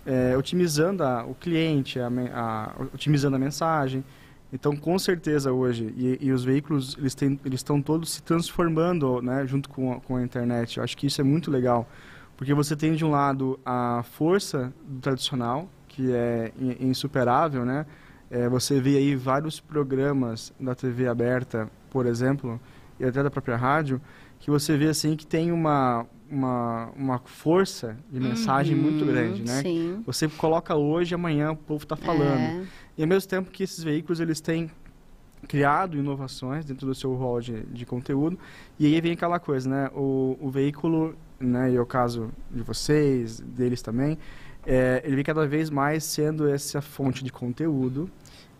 [0.08, 4.04] é, otimizando a- o cliente, a- otimizando a mensagem.
[4.52, 9.20] Então, com certeza hoje, e, e os veículos eles, têm, eles estão todos se transformando
[9.20, 10.76] né, junto com a, com a internet.
[10.78, 11.88] Eu acho que isso é muito legal,
[12.36, 17.86] porque você tem de um lado a força do tradicional, que é in- insuperável, né?
[18.30, 22.60] É, você vê aí vários programas da TV aberta, por exemplo,
[22.98, 24.00] e até da própria rádio,
[24.40, 29.42] que você vê assim que tem uma, uma, uma força de mensagem muito Uhum, grande,
[29.42, 29.62] né?
[29.62, 30.02] Sim.
[30.04, 32.42] Você coloca hoje, amanhã o povo está falando.
[32.62, 32.64] É.
[32.98, 34.70] E ao mesmo tempo que esses veículos eles têm
[35.46, 38.38] criado inovações dentro do seu rol de, de conteúdo.
[38.78, 39.90] E aí vem aquela coisa, né?
[39.94, 41.72] O, o veículo, né?
[41.72, 44.18] E é o caso de vocês, deles também,
[44.66, 48.10] é, ele vem cada vez mais sendo essa fonte de conteúdo.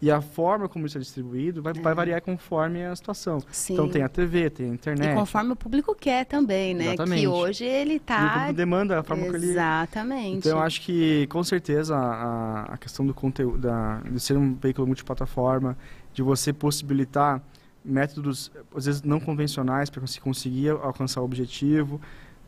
[0.00, 3.38] E a forma como isso é distribuído vai, vai variar conforme a situação.
[3.50, 3.72] Sim.
[3.72, 5.10] Então tem a TV, tem a internet.
[5.10, 6.88] E conforme o público quer também, né?
[6.88, 7.20] Exatamente.
[7.22, 8.28] Que hoje ele E o tá.
[8.28, 10.36] público demanda a forma que ele Exatamente.
[10.36, 14.54] então eu acho que com certeza a, a questão do conteúdo, da, de ser um
[14.54, 15.78] veículo multiplataforma,
[16.12, 17.42] de você possibilitar
[17.82, 22.00] métodos às vezes não convencionais para conseguir alcançar o objetivo,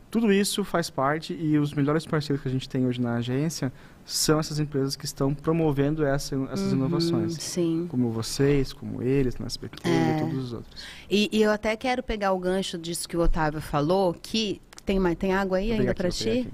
[0.09, 3.71] tudo isso faz parte e os melhores parceiros que a gente tem hoje na agência
[4.05, 7.33] são essas empresas que estão promovendo essa, essas Uhum, inovações.
[7.35, 7.85] Sim.
[7.89, 10.15] Como vocês, como eles, na SBT É.
[10.17, 10.81] e todos os outros.
[11.09, 14.97] E, e eu até quero pegar o gancho disso que o Otávio falou, que tem,
[14.99, 16.47] mais, tem água aí ainda para ti?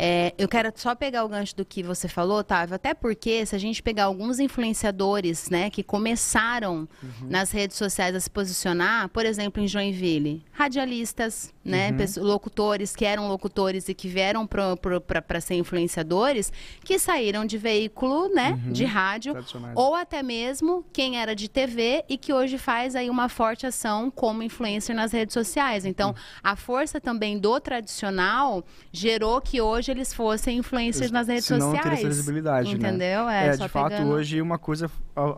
[0.00, 3.56] É, eu quero só pegar o gancho do que você falou, Otávio, até porque se
[3.56, 7.28] a gente pegar alguns influenciadores, né, que começaram Uhum.
[7.28, 12.22] nas redes sociais a se posicionar, por exemplo, em Joinville, radialistas, né, Uhum.
[12.24, 16.52] locutores que eram locutores e que vieram para ser influenciadores,
[16.84, 18.72] que saíram de veículo, né, Uhum.
[18.72, 19.34] de rádio,
[19.74, 24.12] ou até mesmo quem era de TV e que hoje faz aí uma forte ação
[24.12, 25.84] como influencer nas redes sociais.
[25.84, 31.66] Então, a força também do tradicional gerou que hoje eles fossem influencers nas redes Senão
[31.68, 32.00] não teria sociais.
[32.00, 32.88] essa visibilidade, né?
[32.88, 33.28] Entendeu?
[33.28, 34.90] É, É, só de fato, pegando- hoje uma coisa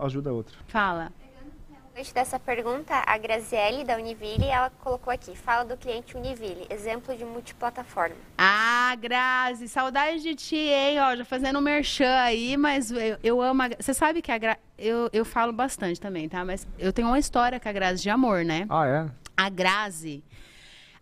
[0.03, 0.57] ajuda a outra.
[0.67, 1.11] Fala.
[1.99, 7.15] Antes dessa pergunta, a Graziele, da Univille, ela colocou aqui, fala do cliente Univille, exemplo
[7.15, 8.15] de multiplataforma.
[8.39, 10.99] Ah, Grazi, saudade de ti, hein?
[11.01, 14.33] Ó, já fazendo um merchan aí, mas eu, eu amo a Gra- Você sabe que
[14.33, 14.59] a Grazi...
[14.79, 16.43] Eu, eu falo bastante também, tá?
[16.43, 18.65] Mas eu tenho uma história com a Grazi de amor, né?
[18.71, 19.07] Ah, é?
[19.37, 20.25] A Grazi...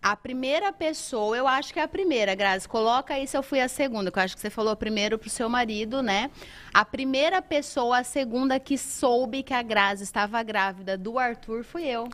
[0.01, 2.67] A primeira pessoa, eu acho que é a primeira, Grazi.
[2.69, 5.29] Coloca aí se eu fui a segunda, que eu acho que você falou primeiro pro
[5.29, 6.31] seu marido, né?
[6.73, 11.83] A primeira pessoa, a segunda que soube que a Grazi estava grávida do Arthur fui
[11.83, 12.07] eu.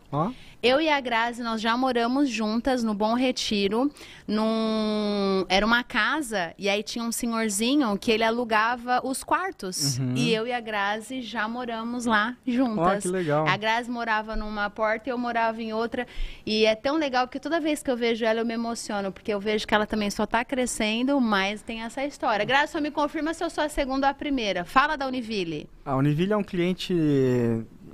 [0.64, 3.92] Eu e a Grazi, nós já moramos juntas no Bom Retiro.
[4.28, 5.46] Num...
[5.48, 10.00] Era uma casa, e aí tinha um senhorzinho que ele alugava os quartos.
[10.00, 10.16] Uhum.
[10.16, 12.98] E eu e a Grazi já moramos lá juntas.
[12.98, 13.48] ó, que legal.
[13.48, 16.08] A Grazi morava numa porta e eu morava em outra.
[16.44, 19.34] E é tão legal porque toda vez que eu vejo ela eu me emociono, porque
[19.34, 22.46] eu vejo que ela também só está crescendo, mas tem essa história.
[22.68, 24.64] Só me confirma se eu sou a segunda ou a primeira.
[24.66, 25.70] Fala da Univille.
[25.86, 26.94] A Univille é um cliente.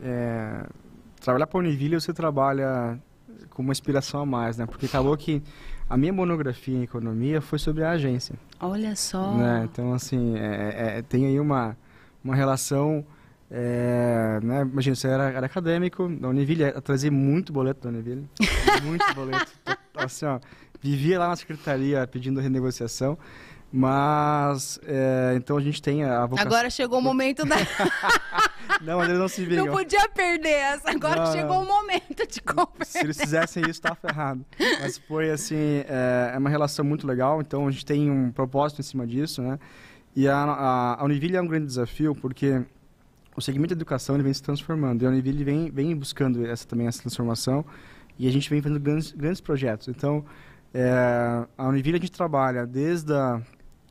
[0.02, 0.66] É,
[1.20, 3.00] trabalhar para a Univille você trabalha
[3.50, 4.66] com uma inspiração a mais, né?
[4.66, 5.42] Porque acabou que
[5.90, 8.36] a minha monografia em economia foi sobre a agência.
[8.60, 9.34] Olha só.
[9.36, 9.68] né?
[9.72, 11.78] Então, assim, é- é- tem aí uma,
[12.24, 13.06] uma relação.
[13.54, 14.62] É, né?
[14.62, 18.26] Imagina, você era, era acadêmico da Univille, trazia muito boleto da Univille.
[18.82, 19.52] muito boleto.
[19.94, 20.40] Assim, ó,
[20.80, 23.18] vivia lá na secretaria pedindo renegociação.
[23.74, 26.48] Mas, é, então a gente tem a vocação.
[26.48, 27.56] Agora chegou o momento da.
[28.82, 29.76] Não, mas eles não se Não vingam.
[29.76, 30.90] podia perder essa.
[30.90, 31.64] Agora Não, chegou não.
[31.64, 33.00] o momento de conversar.
[33.00, 34.46] Se eles fizessem isso, tá ferrado.
[34.80, 38.80] Mas foi assim, é, é uma relação muito legal, então a gente tem um propósito
[38.80, 39.60] em cima disso, né?
[40.16, 42.62] E a, a, a Univille é um grande desafio, porque
[43.36, 46.68] o segmento da educação ele vem se transformando, e a Univille vem, vem buscando essa,
[46.68, 47.66] também essa transformação,
[48.18, 49.88] e a gente vem fazendo grandes, grandes projetos.
[49.88, 50.24] Então,
[50.74, 53.42] é, a Univille a gente trabalha desde a,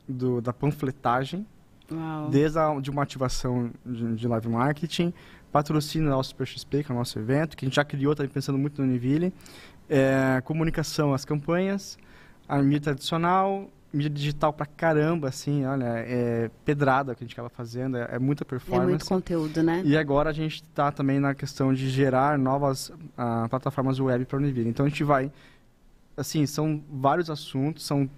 [0.07, 1.45] do, da panfletagem,
[1.91, 2.29] Uau.
[2.29, 5.13] desde a, de uma ativação de, de live marketing,
[5.51, 8.31] patrocínio da Super XP, que é o nosso evento, que a gente já criou, também
[8.31, 9.33] pensando muito no Univille,
[9.89, 11.97] é, comunicação, as campanhas,
[12.47, 17.49] a mídia tradicional, mídia digital pra caramba, assim, olha, é pedrada que a gente acaba
[17.49, 18.89] fazendo, é, é muita É performance.
[18.89, 19.81] muito conteúdo, né?
[19.83, 24.37] E agora a gente está também na questão de gerar novas ah, plataformas web para
[24.37, 24.69] a Univille.
[24.69, 25.31] Então a gente vai,
[26.15, 28.09] assim, são vários assuntos, são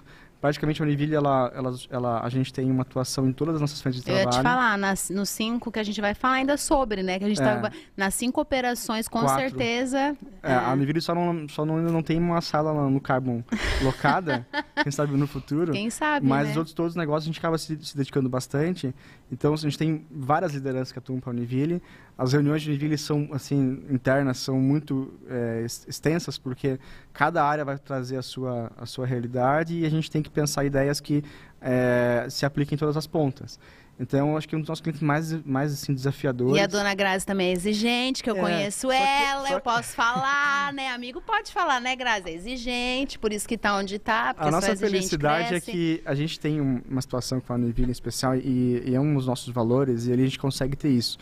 [0.43, 3.81] praticamente a Univille, ela, ela, ela, a gente tem uma atuação em todas as nossas
[3.81, 4.43] frentes de Eu ia trabalho.
[4.43, 7.17] te falar, nas, nos cinco que a gente vai falar ainda sobre, né?
[7.17, 7.45] Que a gente É.
[7.45, 9.37] tá nas cinco operações, com Quatro.
[9.39, 10.17] certeza.
[10.43, 13.41] É, A Univille só não, só não, ainda não tem uma sala no Carbon
[13.81, 14.45] locada,
[14.83, 15.71] quem sabe no futuro.
[15.71, 16.51] Quem sabe, Mas né?
[16.51, 18.93] os outros todos os negócios a gente acaba se, se dedicando bastante.
[19.31, 21.81] Então a gente tem várias lideranças que atuam para a Univille.
[22.17, 26.79] As reuniões de Univille são assim internas são muito é, ex- extensas porque
[27.11, 30.63] cada área vai trazer a sua a sua realidade e a gente tem que pensar
[30.63, 31.23] ideias que
[31.61, 33.59] é, se apliquem em todas as pontas.
[33.99, 36.55] Então acho que um dos nossos clientes mais mais assim desafiadores.
[36.55, 39.95] E a dona Grazi também é exigente, que eu É, conheço que- ela, eu posso
[39.95, 40.89] falar, né?
[40.89, 42.29] Amigo pode falar, né, Grazi?
[42.29, 45.69] É exigente, por isso que tá onde tá, porque A nossa felicidade cresce.
[45.69, 48.95] é que a gente tem um- uma situação com a Univille em especial e, e
[48.95, 51.17] é um dos nossos valores e ali a gente consegue ter isso,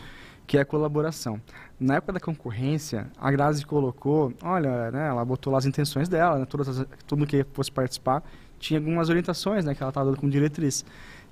[0.46, 1.40] que é a colaboração.
[1.80, 6.38] Na época da concorrência, a Grazi colocou, olha, né, ela botou lá as intenções dela,
[6.38, 8.22] né, todas as, todo que fosse participar
[8.58, 10.84] tinha algumas orientações, né, que ela estava dando como diretriz.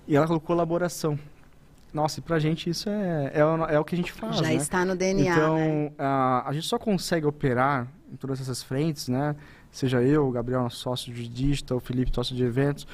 [0.08, 1.16] E ela colocou colaboração.
[1.92, 4.42] Nossa, e pra gente isso é, é, o- é o que a gente faz, Já
[4.42, 4.54] né?
[4.54, 5.90] está no DNA, então, né?
[5.98, 9.34] a, a gente só consegue operar em todas essas frentes, né?
[9.72, 12.86] Seja eu, o Gabriel, nosso sócio de digital, o Felipe, sócio de eventos,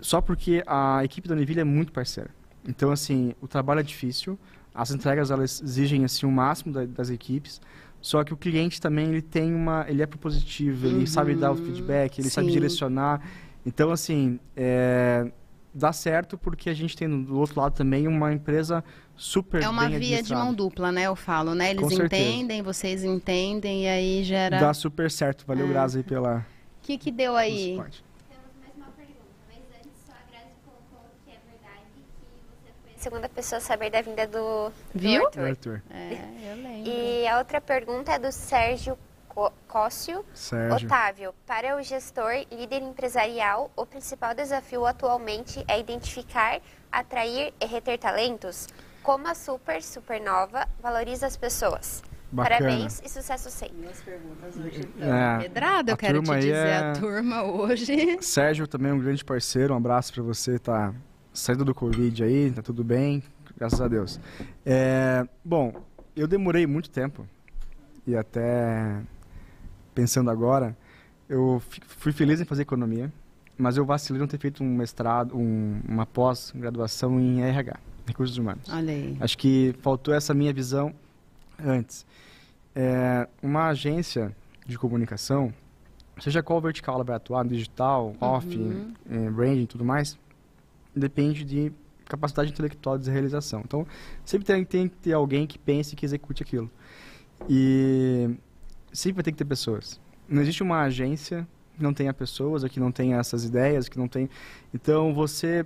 [0.00, 2.30] só porque a equipe da Univille é muito parceira.
[2.66, 4.38] Então, assim, o trabalho é difícil,
[4.74, 7.60] as entregas elas exigem assim o máximo da- das equipes.
[8.00, 11.56] Só que o cliente também ele tem uma, ele é propositivo, ele sabe dar o
[11.56, 12.50] feedback, ele sabe Uhum.
[12.50, 12.54] sim.
[12.54, 13.20] direcionar.
[13.66, 15.30] Então, assim, é,
[15.74, 18.84] dá certo porque a gente tem do outro lado também uma empresa
[19.16, 21.02] super É uma bem via de mão dupla, né?
[21.02, 21.70] Eu falo, né?
[21.70, 24.60] Eles entendem, vocês entendem, e aí gera.
[24.60, 25.44] Dá super certo.
[25.44, 25.68] Valeu, É.
[25.70, 26.46] Grazi, aí pela
[26.82, 27.70] O que que deu aí?
[27.74, 28.04] suporte.
[28.28, 32.02] Temos mais uma pergunta, mas antes só a Grazi colocou que é verdade que
[32.48, 35.24] você foi a segunda pessoa saber da vinda do, do Viu?
[35.26, 35.46] Arthur.
[35.48, 35.82] Arthur.
[35.90, 36.12] É,
[36.50, 36.68] eu lembro.
[36.90, 38.96] E a outra pergunta é do Sérgio
[39.68, 40.24] Cócio.
[40.34, 40.86] Sérgio.
[40.86, 47.98] Otávio, para o gestor líder empresarial, o principal desafio atualmente é identificar, atrair e reter
[47.98, 48.66] talentos?
[49.02, 52.02] Como a Super Supernova valoriza as pessoas?
[52.30, 52.58] Bacana.
[52.58, 53.76] Parabéns e sucesso sempre.
[53.78, 58.18] Minhas perguntas hoje É, Pedrada, eu quero te dizer, é- a turma hoje.
[58.20, 59.72] Sérgio também é um grande parceiro.
[59.72, 60.58] Um abraço pra você.
[60.58, 60.92] Tá
[61.32, 63.22] saindo do Covid aí, tá tudo bem,
[63.56, 64.20] graças a Deus.
[64.64, 65.72] É, bom,
[66.16, 67.26] eu demorei muito tempo
[68.06, 69.00] e até
[69.94, 70.76] pensando agora,
[71.28, 73.12] eu fui feliz em fazer economia,
[73.56, 78.68] mas eu vacilei não ter feito um mestrado, um- uma pós-graduação em RH, recursos humanos.
[78.72, 79.16] Olha aí.
[79.20, 80.94] Acho que faltou essa minha visão
[81.58, 82.06] antes.
[82.74, 85.52] É, uma agência de comunicação,
[86.20, 88.92] seja qual vertical ela vai atuar, digital, off, Uhum.
[89.10, 90.16] eh, branding tudo mais,
[90.98, 91.72] depende de
[92.06, 93.62] capacidade intelectual de realização.
[93.64, 93.86] Então,
[94.24, 96.70] sempre tem, tem que ter alguém que pense e que execute aquilo.
[97.48, 98.30] E
[98.92, 100.00] sempre vai ter que ter pessoas.
[100.28, 101.46] não existe uma agência
[101.76, 104.28] que não tenha pessoas, que não tenha essas ideias, que não tem.
[104.74, 105.64] Então você,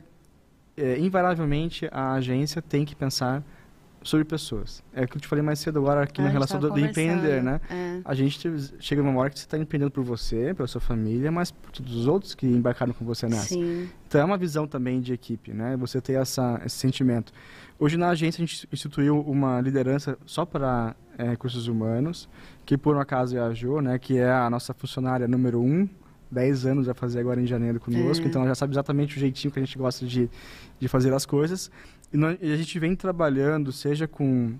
[0.77, 3.43] é, invariavelmente, a agência tem que pensar
[4.03, 4.83] sobre pessoas.
[4.93, 6.61] É o que eu te falei mais cedo agora aqui Ah, na a gente relação
[6.61, 7.61] do, do empreender, né?
[7.71, 8.01] É.
[8.05, 8.39] A gente
[8.81, 11.95] chega numa hora que você está empreendendo por você, pela sua família, mas por todos
[11.95, 13.49] os outros que embarcaram com você nessa.
[13.49, 13.89] Sim.
[14.09, 15.77] Então é uma visão também de equipe, né?
[15.77, 17.33] Você ter essa, esse sentimento.
[17.79, 22.29] Hoje na agência a gente instituiu uma liderança só para é, recursos humanos,
[22.67, 23.99] que por um acaso é a Jo, né?
[23.99, 25.89] Que é a nossa funcionária número um,
[26.31, 28.29] 10 anos vai fazer agora em janeiro conosco, É.
[28.29, 30.31] então ela já sabe exatamente o jeitinho que a gente gosta de,
[30.81, 31.71] de fazer as coisas.
[32.13, 34.55] E, nós- e a gente vem trabalhando, seja com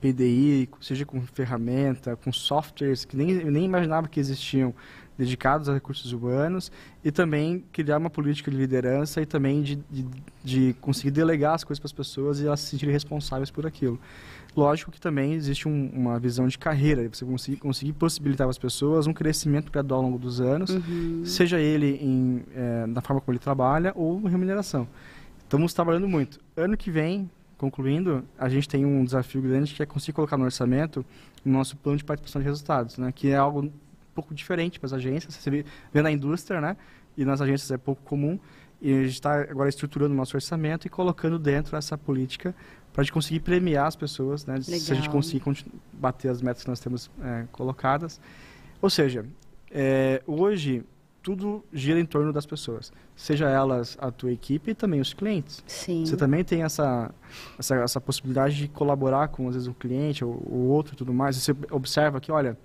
[0.00, 4.74] PDI, seja com ferramenta, com softwares que nem, eu nem imaginava que existiam,
[5.16, 6.72] dedicados a recursos humanos,
[7.04, 10.04] e também criar uma política de liderança e também de, de,
[10.42, 13.98] de conseguir delegar as coisas para as pessoas e elas se sentirem responsáveis por aquilo.
[14.56, 19.06] Lógico que também existe um- uma visão de carreira, você conseguir, conseguir possibilitar às pessoas
[19.06, 21.22] um crescimento gradual ao longo dos anos, Uhum.
[21.24, 24.86] seja ele em, eh, na forma como ele trabalha ou em remuneração.
[25.44, 26.40] Estamos trabalhando muito.
[26.56, 30.44] Ano que vem, concluindo, a gente tem um desafio grande que é conseguir colocar no
[30.44, 31.04] orçamento
[31.44, 33.12] o nosso plano de participação de resultados, né?
[33.12, 33.72] que é algo um
[34.14, 35.34] pouco diferente para as agências.
[35.34, 36.76] Você vê, vê na indústria, né?
[37.16, 38.38] e nas agências é pouco comum.
[38.80, 42.54] E a gente está agora estruturando o nosso orçamento e colocando dentro essa política
[42.92, 44.60] para a gente conseguir premiar as pessoas, né?
[44.60, 45.42] se a gente conseguir
[45.92, 48.20] bater as metas que nós temos eh, colocadas.
[48.80, 49.26] Ou seja,
[49.70, 50.84] eh, hoje
[51.24, 55.64] tudo gira em torno das pessoas, seja elas a tua equipe e também os clientes.
[55.66, 56.04] Sim.
[56.04, 57.10] Você também tem essa,
[57.58, 61.14] essa, essa possibilidade de colaborar com, às vezes, o cliente ou o outro e tudo
[61.14, 61.34] mais.
[61.36, 62.58] Você observa que, olha,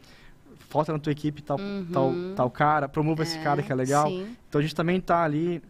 [0.58, 1.58] falta na tua equipe tal,
[1.92, 4.10] tal, tal cara, promova esse cara que é legal.
[4.10, 4.36] Sim.
[4.50, 5.64] Então, a gente também está ali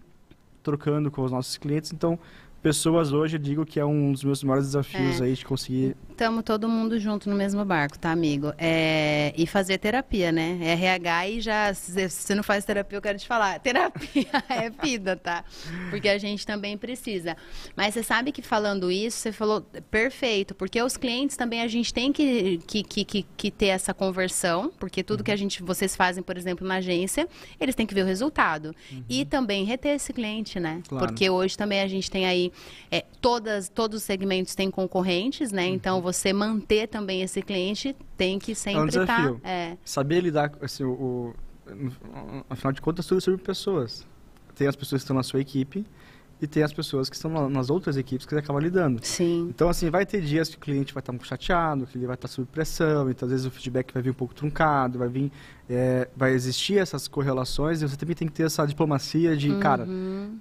[0.64, 1.94] trocando com os nossos clientes.
[1.94, 2.18] Então,
[2.62, 5.26] pessoas hoje, eu digo que é um dos meus maiores desafios É.
[5.26, 5.96] aí de conseguir...
[6.12, 8.54] Estamos todo mundo junto no mesmo barco, tá, amigo?
[8.58, 10.58] É, e fazer terapia, né?
[10.62, 11.74] RH e já.
[11.74, 13.58] Se você não faz terapia, eu quero te falar.
[13.64, 15.46] Terapia é vida, tá?
[15.90, 17.38] Porque a gente também precisa.
[17.74, 21.94] Mas você sabe que falando isso, você falou perfeito, porque os clientes também a gente
[21.94, 25.96] tem que, que, que, que, que ter essa conversão, porque tudo que a gente, vocês
[25.96, 27.30] fazem, por exemplo, na agência,
[27.62, 28.76] eles têm que ver o resultado.
[29.08, 30.82] E também reter esse cliente, né?
[30.86, 31.08] Claro.
[31.08, 32.49] Porque hoje também a gente tem aí
[32.92, 35.68] é, todas, todos os segmentos têm concorrentes, né?
[35.68, 39.06] Então você manter também esse cliente tem que sempre estar.
[39.06, 39.42] desafio.
[39.44, 41.34] é, saber lidar com assim, o, o-
[42.50, 44.06] afinal de contas tudo é sobre pessoas
[44.56, 45.86] tem as pessoas que estão na sua equipe
[46.42, 49.48] e tem as pessoas que estão na- nas outras equipes que você acaba lidando sim.
[49.50, 52.16] então assim vai ter dias que o cliente vai estar pouco chateado que ele vai
[52.16, 55.32] estar sob pressão então às vezes o feedback vai vir um pouco truncado vai vir
[55.70, 59.86] é, vai existir essas correlações e você também tem que ter essa diplomacia de cara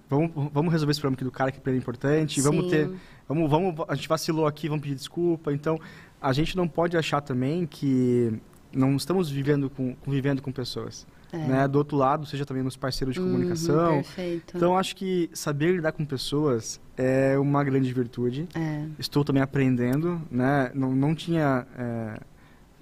[0.08, 2.70] vamos vamos resolver esse problema aqui do cara que é importante vamos Sim.
[2.70, 2.90] ter
[3.26, 5.80] vamos vamos a gente vacilou aqui vamos pedir desculpa então
[6.20, 8.32] a gente não pode achar também que
[8.72, 11.68] não estamos vivendo com convivendo com pessoas né?
[11.68, 13.22] Do outro lado seja também nos parceiros de É.
[13.24, 13.94] Uhum, comunicação.
[13.96, 14.56] perfeito.
[14.56, 18.48] então acho que saber lidar com pessoas é uma grande virtude.
[18.54, 18.86] É.
[18.98, 20.70] estou também aprendendo né?
[20.74, 22.20] Não, não tinha é,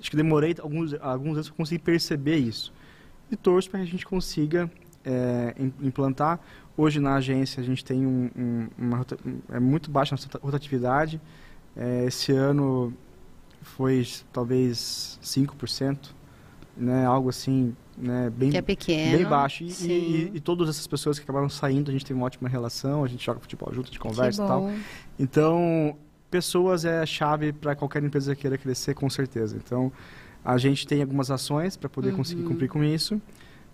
[0.00, 2.72] acho que demorei alguns alguns anos para conseguir perceber isso.
[3.30, 4.70] E torço para que a gente consiga
[5.04, 6.38] é, im- implantar.
[6.76, 9.04] Hoje na agência a gente tem um, um- uma
[9.50, 11.20] é muito baixa a nossa rotatividade.
[11.76, 12.92] É, esse ano
[13.62, 16.14] foi talvez 5%,
[16.76, 19.16] né, algo assim, né, bem Que é pequeno.
[19.18, 19.64] bem baixo.
[19.64, 23.02] E, e- e todas essas pessoas que acabaram saindo, a gente tem uma ótima relação,
[23.02, 24.70] a gente joga futebol junto, a gente conversa e tal.
[25.18, 25.96] Então,
[26.30, 29.56] pessoas é a chave para qualquer empresa que queira crescer, com certeza.
[29.56, 29.90] Então,
[30.44, 32.48] a gente tem algumas ações para poder conseguir Uhum.
[32.48, 33.20] cumprir com isso.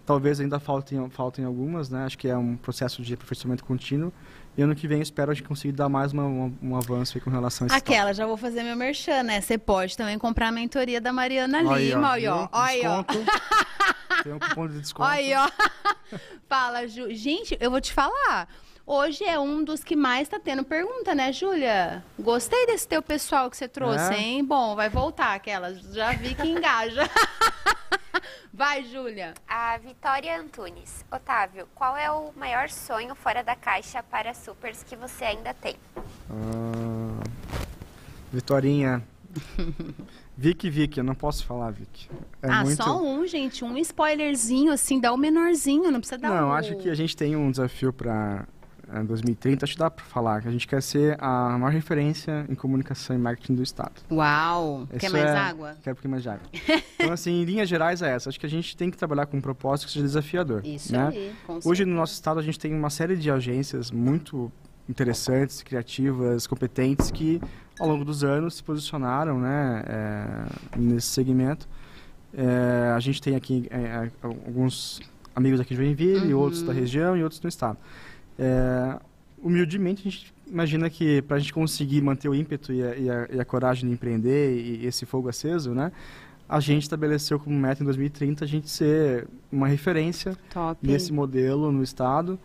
[0.06, 2.04] Talvez ainda faltem, faltem algumas, né?
[2.04, 4.12] Acho que é um processo de aperfeiçoamento contínuo.
[4.56, 7.30] E ano que vem espero a gente conseguir dar mais uma- uma- um avanço com
[7.30, 9.40] relação a esse Aquela, já vou fazer meu merchan, né?
[9.40, 11.58] Você pode também comprar a mentoria da Mariana.
[11.74, 12.48] Aí, Lima, aí, ó.
[12.52, 13.02] Aí, ó.
[14.22, 15.08] Tem um cupom de desconto.
[15.08, 15.48] Aí, ó.
[16.48, 17.12] Fala, Ju.
[17.14, 18.46] Gente, eu vou te falar.
[18.84, 22.04] Hoje é um dos que mais tá tendo pergunta, né, Júlia?
[22.18, 24.18] Gostei desse teu pessoal que você trouxe, É?
[24.18, 24.44] hein?
[24.44, 25.72] Bom, vai voltar aquela.
[25.74, 27.08] Já vi que engaja.
[28.52, 29.34] Vai, Júlia.
[29.48, 31.04] A Vitória Antunes.
[31.10, 35.76] Otávio, qual é o maior sonho fora da caixa para supers que você ainda tem?
[36.30, 37.22] Ah,
[38.32, 39.02] Vitorinha.
[40.36, 42.08] Vicky, Vicky, eu não posso falar, Vicky.
[42.42, 42.82] É ah, muito...
[42.82, 43.64] só um, gente.
[43.64, 46.52] Um spoilerzinho, assim, dá o menorzinho, não precisa dar Não, o...
[46.52, 48.46] acho que a gente tem um desafio para
[49.04, 52.54] 2030, acho que dá para falar, que a gente quer ser a maior referência em
[52.54, 53.92] comunicação e marketing do Estado.
[54.10, 54.86] Uau!
[54.90, 55.76] Quer Isso mais é- água?
[55.82, 56.46] Quero um pouquinho mais de água.
[57.02, 58.28] Então, assim, em linhas gerais é essa.
[58.28, 60.64] Acho que a gente tem que trabalhar com um propósito que seja desafiador.
[60.64, 61.08] Isso né?
[61.08, 61.96] aí, com Hoje, no certeza.
[61.96, 64.52] nosso estado, a gente tem uma série de agências muito
[64.88, 67.40] interessantes, criativas, competentes, que
[67.80, 71.68] ao longo dos anos se posicionaram né, é, nesse segmento.
[72.34, 75.00] É, a gente tem aqui é, é alguns
[75.34, 76.40] amigos aqui de Joinville, uhum.
[76.40, 77.78] outros da região e outros do estado.
[78.38, 78.98] É,
[79.42, 83.10] humildemente, a gente imagina que para a gente conseguir manter o ímpeto e a, e,
[83.10, 85.90] a, e a, coragem de empreender e esse fogo aceso, né?
[86.48, 90.78] A gente estabeleceu como meta em 2030 a gente ser uma referência Top.
[90.86, 92.38] nesse modelo no estado.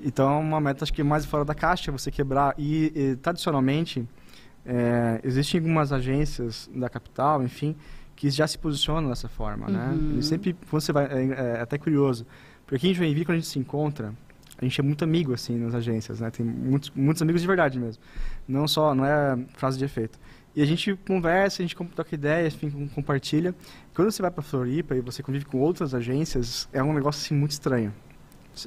[0.00, 4.06] Então, uma meta acho que mais fora da caixa, você quebrar e, e tradicionalmente
[4.66, 7.76] é, existem algumas agências da capital, enfim,
[8.16, 9.88] que já se posicionam dessa forma, né?
[9.88, 10.12] uhum.
[10.12, 10.18] né?
[10.18, 12.26] E sempre, você vai, é, é, até curioso,
[12.64, 14.12] porque aqui em Joinville, quando a gente se encontra,
[14.62, 16.30] a gente é muito amigo, assim, nas agências, né?
[16.30, 18.00] Tem muitos, muitos amigos de verdade mesmo.
[18.46, 20.18] Não só, não é frase de efeito.
[20.54, 23.54] E a gente conversa, a gente troca ideias, enfim, compartilha.
[23.92, 27.34] Quando você vai para Floripa e você convive com outras agências, é um negócio, assim,
[27.34, 27.92] muito estranho.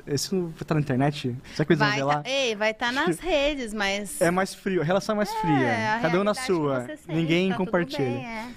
[0.06, 1.38] Isso vai estar na internet?
[1.54, 2.10] Será que eles vai vão?
[2.10, 4.20] Tá, ei, vai estar tá nas redes, mas...
[4.20, 6.00] É mais frio, a relação é mais é, fria.
[6.02, 6.88] Cada um na sua.
[6.88, 8.04] Sente, Ninguém tá compartilha.
[8.04, 8.48] Bem, é.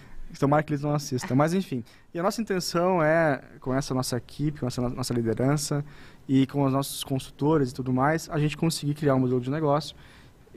[0.41, 1.35] Tomara que eles não assistam.
[1.35, 1.85] Mas, enfim.
[2.13, 5.85] E a nossa intenção é, com essa nossa equipe, com essa nossa liderança
[6.29, 9.51] e com os nossos consultores e tudo mais, a gente conseguir criar um modelo de
[9.51, 9.97] negócio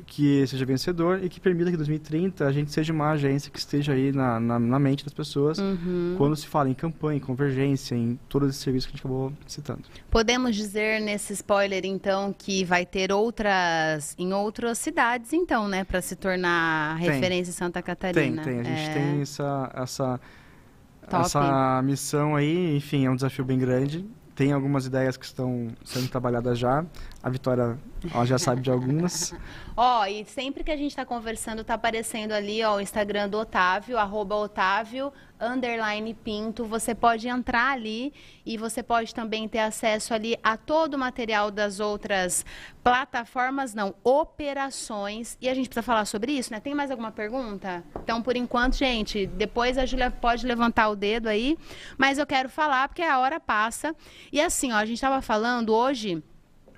[0.05, 3.59] que seja vencedor e que permita que em 2030 a gente seja uma agência que
[3.59, 6.15] esteja aí na, na, na mente das pessoas uhum.
[6.17, 9.31] quando se fala em campanha, em convergência, em todos esses serviços que a gente acabou
[9.45, 9.83] citando.
[10.09, 16.01] Podemos dizer nesse spoiler, então, que vai ter outras, em outras cidades, então, né, para
[16.01, 18.41] se tornar referência em Santa Catarina.
[18.43, 18.73] Tem, tem.
[18.73, 18.93] A gente é...
[18.93, 20.19] tem essa, essa,
[21.11, 24.05] essa missão aí, enfim, é um desafio bem grande
[24.35, 26.85] tem algumas ideias que estão sendo trabalhadas já.
[27.23, 27.77] A Vitória
[28.13, 29.31] ela já sabe de algumas.
[29.77, 33.37] Ó, e sempre que a gente está conversando, tá aparecendo ali ó, o Instagram do
[33.37, 36.65] Otávio, arroba Otávio, underline Pinto.
[36.65, 38.11] Você pode entrar ali
[38.45, 42.45] e você pode também ter acesso ali a todo o material das outras
[42.83, 45.37] plataformas, não, operações.
[45.39, 46.59] E a gente precisa falar sobre isso, né?
[46.59, 47.83] Tem mais alguma pergunta?
[48.03, 51.57] Então, por enquanto, gente, depois a Júlia pode levantar o dedo aí,
[51.97, 53.95] mas eu quero falar porque a hora passa.
[54.31, 56.21] E assim, ó, a gente estava falando hoje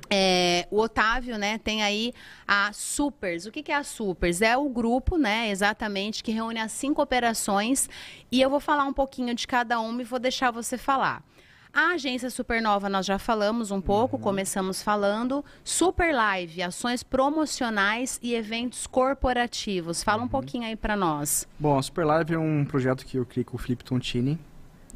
[0.09, 2.13] é, o Otávio, né, tem aí
[2.47, 3.45] a Supers.
[3.45, 4.41] O que, que, é a Supers?
[4.41, 7.89] É o grupo, né, exatamente, que reúne as cinco operações.
[8.31, 11.23] E eu vou falar um pouquinho de cada uma e vou deixar você falar.
[11.75, 14.21] A agência Supernova nós já falamos um pouco, uhum.
[14.21, 15.43] começamos falando.
[15.63, 20.03] Super Live, ações promocionais e eventos corporativos.
[20.03, 20.25] Fala uhum.
[20.25, 21.47] um pouquinho aí para nós.
[21.57, 24.37] Bom, a Super Live é um projeto que eu criei com o Felipe Tontini,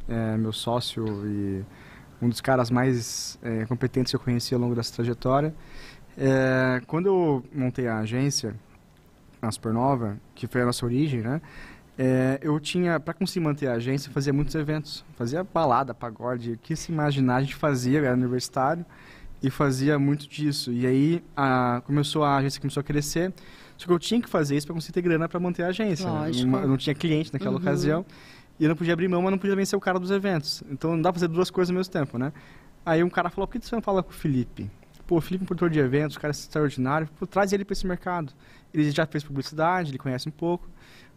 [0.08, 1.64] é meu sócio e
[2.20, 5.54] um dos caras mais é, competentes que eu conheci ao longo dessa trajetória.
[6.16, 8.54] É, quando eu montei a agência,
[9.40, 11.40] a Supernova, que foi a nossa origem, né?
[12.00, 15.04] É, eu tinha, para conseguir manter a agência, fazia muitos eventos.
[15.16, 18.86] Fazia balada, pagode, o que se imaginar a gente fazia, era universitário,
[19.42, 20.72] e fazia muito disso.
[20.72, 23.32] E aí a, começou a agência começou a crescer,
[23.76, 26.08] só que eu tinha que fazer isso para conseguir ter grana para manter a agência.
[26.08, 26.30] Né?
[26.44, 27.58] Uma, eu não tinha cliente naquela uhum.
[27.58, 28.06] ocasião.
[28.58, 30.62] E eu não podia abrir mão, mas não podia ser o cara dos eventos.
[30.70, 32.32] Então não dá pra fazer duas coisas ao mesmo tempo, né?
[32.84, 34.70] Aí um cara falou, por que você não fala com o Felipe?
[35.06, 37.64] Pô, o Felipe é um produtor de eventos, o cara é extraordinário, pô, traz ele
[37.64, 38.32] para esse mercado.
[38.74, 40.68] Ele já fez publicidade, ele conhece um pouco.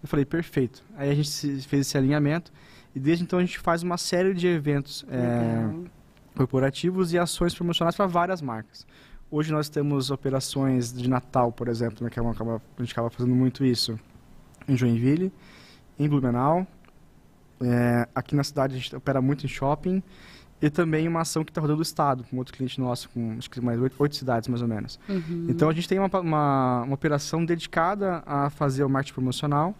[0.02, 0.84] Eu falei, perfeito.
[0.96, 1.30] Aí a gente
[1.64, 2.52] fez esse alinhamento
[2.96, 5.70] e desde então a gente faz uma série de eventos é,
[6.36, 8.86] corporativos e ações promocionais para várias marcas.
[9.30, 13.10] Hoje nós temos operações de Natal, por exemplo, né, que é uma, a gente acaba
[13.10, 13.98] fazendo muito isso
[14.68, 15.32] em Joinville,
[15.98, 16.68] em Blumenau,
[17.62, 20.02] é, aqui na cidade a gente opera muito em shopping
[20.62, 23.50] e também uma ação que está rodando o estado, com outro cliente nosso, com acho
[23.50, 25.00] que mais oito, oito cidades mais ou menos.
[25.10, 25.48] Uhum.
[25.50, 29.76] Então a gente tem uma, uma, uma, operação dedicada a fazer o marketing promocional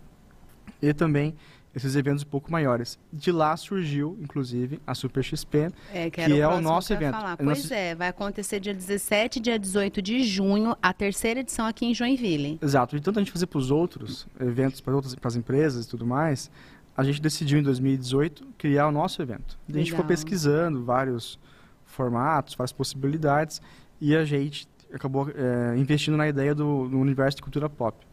[0.82, 1.36] e também
[1.74, 3.00] esses eventos um pouco maiores.
[3.14, 7.14] De lá surgiu, inclusive, a Super XP, é, que, que é o nosso evento.
[7.14, 7.38] Falar.
[7.38, 7.74] Pois nosso...
[7.74, 11.94] é, vai acontecer dia 17 e dia 18 de junho, a terceira edição aqui em
[11.94, 12.60] Joinville.
[12.62, 12.96] Exato.
[12.96, 15.88] De tanto a gente fazer para os outros eventos, para outras para as empresas e
[15.88, 16.52] tudo mais,
[16.96, 19.58] a gente decidiu em 2018 criar o nosso evento.
[19.68, 21.40] A gente ficou pesquisando vários
[21.86, 23.62] formatos, várias possibilidades
[24.00, 28.06] e a gente acabou é, investindo na ideia do, do, universo de cultura pop.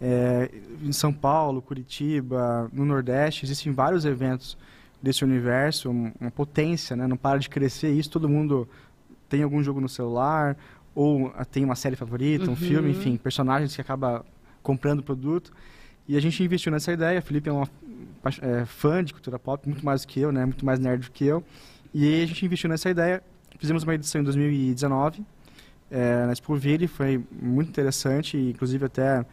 [0.00, 0.50] É,
[0.82, 4.56] em São Paulo, Curitiba, no Nordeste, existem vários eventos
[5.00, 7.06] desse universo, uma potência, né?
[7.06, 8.68] não para de crescer isso, todo mundo
[9.28, 10.56] tem algum jogo no celular,
[10.94, 12.52] ou tem uma série favorita, uhum.
[12.52, 14.24] um filme, enfim, personagens que acaba
[14.62, 15.52] comprando o produto.
[16.06, 17.68] E a gente investiu nessa ideia, Felipe é uma
[18.40, 20.44] é, fã de cultura pop, muito mais do que eu, né?
[20.44, 21.42] Muito mais nerd do que eu.
[21.92, 23.22] E a gente investiu nessa ideia.
[23.58, 25.24] Fizemos uma edição em 2019
[25.92, 29.24] é, na Expoville, foi muito interessante, inclusive até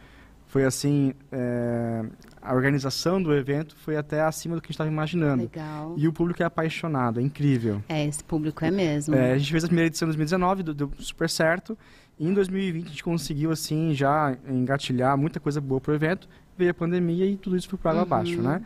[0.46, 2.04] foi assim, é,
[2.42, 5.44] a organização do evento foi até acima do que a gente estava imaginando.
[5.44, 5.94] Legal.
[5.96, 7.82] E o público é apaixonado, é incrível.
[7.88, 9.14] É, esse público é mesmo.
[9.14, 11.78] É, a gente fez a primeira edição em 2019, deu, deu super certo.
[12.18, 16.28] E em 2020 a gente conseguiu, assim, já engatilhar muita coisa boa para o evento
[16.60, 18.06] veio a pandemia e tudo isso foi para água uhum.
[18.06, 18.62] abaixo, né?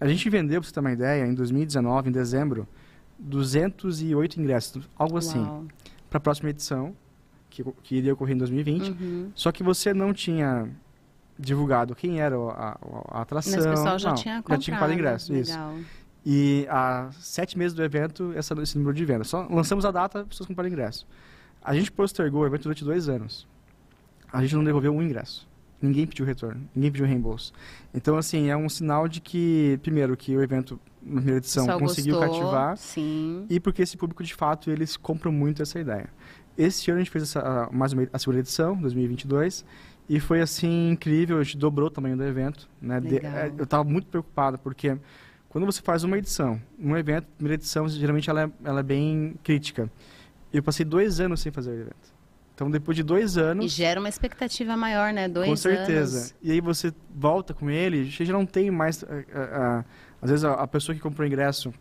[0.00, 2.66] A gente vendeu, para você ter uma ideia, em 2019, em dezembro,
[3.18, 5.44] 208 ingressos, algo assim,
[6.08, 6.96] para a próxima edição,
[7.48, 8.90] que, que, iria ocorrer em 2020.
[8.90, 9.32] Uhum.
[9.34, 10.68] Só que você não tinha
[11.38, 13.52] divulgado quem era a, a, a atração.
[13.54, 14.60] Mas o pessoal já não, tinha comprado.
[14.60, 15.76] Já tinha comprado ingresso, Legal.
[15.76, 15.86] isso.
[16.24, 19.28] E há sete meses do evento, essa, esse número de vendas.
[19.28, 21.06] Só lançamos a data, as pessoas compraram ingresso.
[21.62, 23.46] A gente postergou o evento durante dois anos.
[24.32, 25.48] A gente não devolveu um ingresso.
[25.82, 27.52] Ninguém pediu retorno, ninguém pediu reembolso.
[27.92, 32.14] Então, assim, é um sinal de que, primeiro, que o evento, na primeira edição, conseguiu
[32.14, 32.76] gostou, cativar.
[32.76, 33.44] Sim.
[33.50, 36.08] E porque esse público, de fato, eles compram muito essa ideia.
[36.56, 39.64] Esse ano a gente fez essa, mais uma, a segunda edição, 2022,
[40.08, 41.38] e foi, assim, incrível.
[41.38, 42.70] A gente dobrou o tamanho do evento.
[42.80, 43.00] Né?
[43.00, 44.96] De, é, eu estava muito preocupado, porque
[45.48, 49.34] quando você faz uma edição, um evento, primeira edição, geralmente ela é, ela é bem
[49.42, 49.90] crítica.
[50.52, 52.11] Eu passei dois anos sem fazer o evento.
[52.62, 53.64] Então, depois de dois anos...
[53.64, 55.28] E gera uma expectativa maior, né?
[55.28, 56.18] Dois Com certeza.
[56.18, 56.34] Anos.
[56.40, 59.02] E aí você volta com ele, você já não tem mais...
[59.02, 59.84] A, a, a,
[60.22, 61.74] às vezes a, pessoa que comprou o ingresso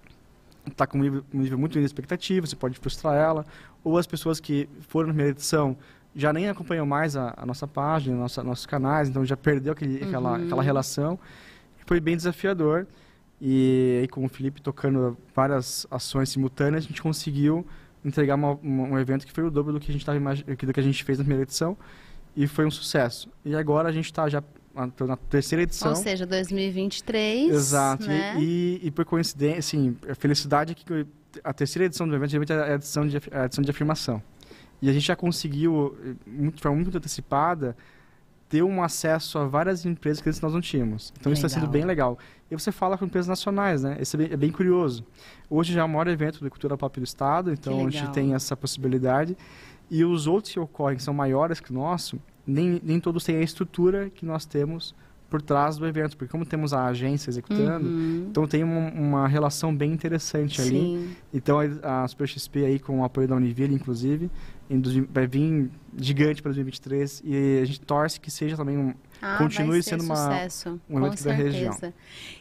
[0.68, 3.46] está com um nível, um nível muito de expectativa, você pode frustrar ela.
[3.84, 5.78] Ou as pessoas que foram na primeira edição
[6.16, 10.08] já nem acompanham mais a, nossa página, nossa, nossos canais, então já perdeu aquele, uhum.
[10.08, 11.20] aquela, aquela relação.
[11.86, 12.88] Foi bem desafiador.
[13.40, 17.68] E aí com o Felipe tocando várias ações simultâneas, a gente conseguiu
[18.04, 20.74] entregar uma, uma, um evento que foi o dobro do que a gente tava do
[20.74, 21.78] que a gente fez na primeira edição
[22.36, 23.30] e foi um sucesso.
[23.44, 24.44] E agora a gente está já
[24.74, 25.90] na terceira edição.
[25.90, 27.54] Ou seja, 2023.
[27.54, 28.08] Exato.
[28.08, 28.38] Né?
[28.40, 31.06] E, e, por coincidência, assim, a felicidade é que
[31.44, 34.24] a terceira edição do evento geralmente é a edição de, a edição de afirmação.
[34.82, 35.96] E a gente já conseguiu,
[36.26, 37.76] muito, de forma muito antecipada,
[38.52, 41.14] ter um acesso a várias empresas que antes nós não tínhamos.
[41.18, 41.34] Então legal.
[41.34, 42.20] isso está sendo bem legal.
[42.52, 43.98] E você fala com empresas nacionais, né?
[44.02, 45.06] Isso é bem, é bem curioso.
[45.50, 48.34] Hoje já é o maior evento de cultura pop do estado, então a gente tem
[48.34, 49.38] essa possibilidade.
[49.90, 53.38] E os outros que ocorrem, que são maiores que o nosso, nem, nem todos têm
[53.38, 54.94] a estrutura que nós temos
[55.30, 58.28] por trás do evento, porque como temos a agência executando, uhum.
[58.30, 60.68] então tem uma, uma, relação bem interessante Sim.
[60.68, 61.18] ali.
[61.34, 64.30] Então a, a Super XP aí com o apoio da Univille, inclusive,
[65.10, 69.84] vai vir gigante para 2023 e a gente torce que seja também um ah, continue
[69.84, 71.78] sendo uma, sucesso, um evento da região.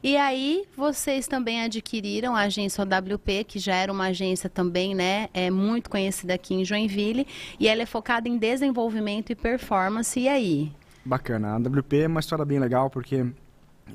[0.03, 5.29] E aí vocês também adquiriram a agência OWP, que já era uma agência também, né,
[5.35, 7.27] é muito conhecida aqui em Joinville,
[7.59, 10.19] e ela é focada em desenvolvimento e performance.
[10.19, 10.73] E aí?
[11.05, 11.49] Bacana.
[11.49, 13.27] A AWP é uma história bem legal porque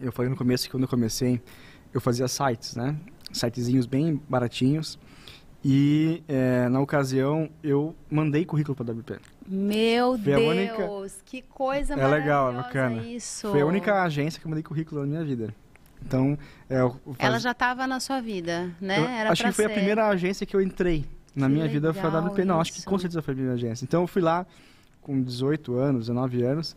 [0.02, 1.42] eu falei no começo que quando eu comecei
[1.94, 2.96] eu fazia sites, né?
[3.32, 5.00] Sitezinhos bem baratinhos
[5.68, 9.20] e é, na ocasião eu mandei currículo para a WP.
[9.48, 10.90] Meu Foi Deus, única...
[11.26, 13.02] que coisa é legal, é bacana.
[13.02, 13.50] isso.
[13.50, 15.56] Foi a única agência que eu mandei currículo na minha vida.
[16.06, 16.38] Então,
[16.70, 17.00] é, faz...
[17.18, 19.00] ela já estava na sua vida, né?
[19.00, 19.72] Eu Era acho que foi ser.
[19.72, 21.04] a primeira agência que eu entrei
[21.36, 22.46] na que minha vida foi a WP.
[22.46, 23.86] Não, acho que com certeza foi a primeira agência.
[23.86, 24.46] Então eu fui lá
[25.02, 26.76] com 18 anos, 19 anos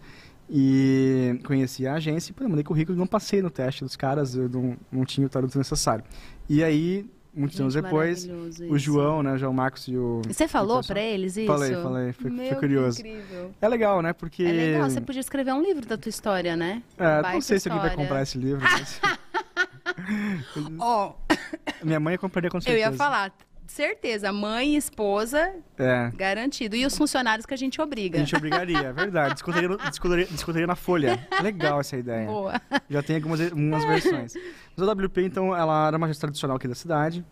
[0.49, 4.49] e conheci a agência e mandei currículo e não passei no teste dos caras, eu
[4.49, 6.03] não, não tinha o talento necessário.
[6.49, 7.07] E aí
[7.39, 8.29] muitos Gente, anos depois,
[8.69, 10.23] o João, né, o João Marcos e o...
[10.29, 11.47] E você falou para eles isso?
[11.47, 13.01] Falei, falei, foi, Meu, foi curioso.
[13.01, 13.51] incrível.
[13.61, 14.43] É legal, né, porque...
[14.43, 16.83] É legal, você podia escrever um livro da tua história, né?
[16.99, 19.01] É, não sei se alguém vai comprar esse livro, mas...
[20.79, 21.15] Ó...
[21.15, 21.85] oh.
[21.85, 22.87] Minha mãe compraria com certeza.
[22.87, 23.33] Eu ia falar,
[23.73, 26.11] certeza, mãe e esposa, é.
[26.15, 26.77] garantido.
[26.77, 28.19] E os funcionários que a gente obriga.
[28.19, 29.35] A gente obrigaria, é verdade.
[29.35, 31.27] Discutiria, discutiria, discutiria na folha.
[31.43, 32.27] Legal essa ideia.
[32.27, 32.61] Boa.
[32.89, 34.35] Já tem algumas, versões.
[34.77, 37.25] Mas a WP, então, ela era uma agência tradicional aqui da cidade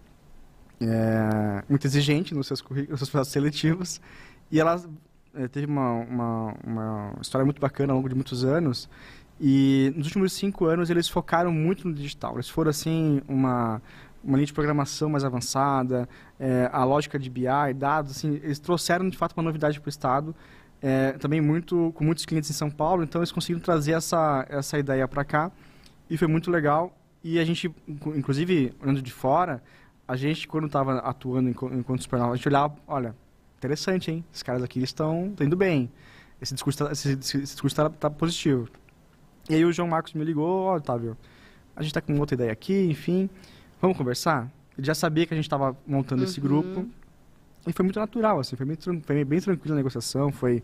[0.81, 4.01] é, muito exigente nos seus, nos seus processos seletivos.
[4.51, 4.83] E ela
[5.35, 8.89] é, teve uma, uma, uma, história muito bacana ao longo de muitos anos.
[9.41, 12.35] E nos últimos cinco anos eles focaram muito no digital.
[12.35, 13.83] Eles foram, assim, uma,
[14.27, 16.09] uma linha de programação mais avançada,
[16.39, 17.45] é, a lógica de BI,
[17.77, 20.35] dados, assim, eles trouxeram, de fato, uma novidade para o Estado.
[20.83, 24.79] É, também muito com muitos clientes em São Paulo, então eles conseguiram trazer essa, essa
[24.79, 25.51] ideia para cá.
[26.11, 26.95] E foi muito legal.
[27.23, 29.63] E a gente, inclusive, olhando de fora,
[30.07, 33.15] a gente, quando estava atuando enquanto supernova, a gente olhava, olha,
[33.59, 34.25] interessante, hein?
[34.33, 35.91] Esses caras aqui estão indo bem.
[36.41, 38.69] Esse discurso está tá, tá, positivo.
[39.49, 41.17] E aí o João Marcos me ligou, ó, Otávio,
[41.75, 43.29] a gente está com outra ideia aqui, enfim,
[43.81, 44.51] vamos conversar?
[44.77, 46.29] Ele já sabia que a gente estava montando uhum.
[46.29, 46.87] esse grupo.
[47.67, 50.63] E foi muito natural, assim, foi bem, foi bem tranquila a negociação, foi...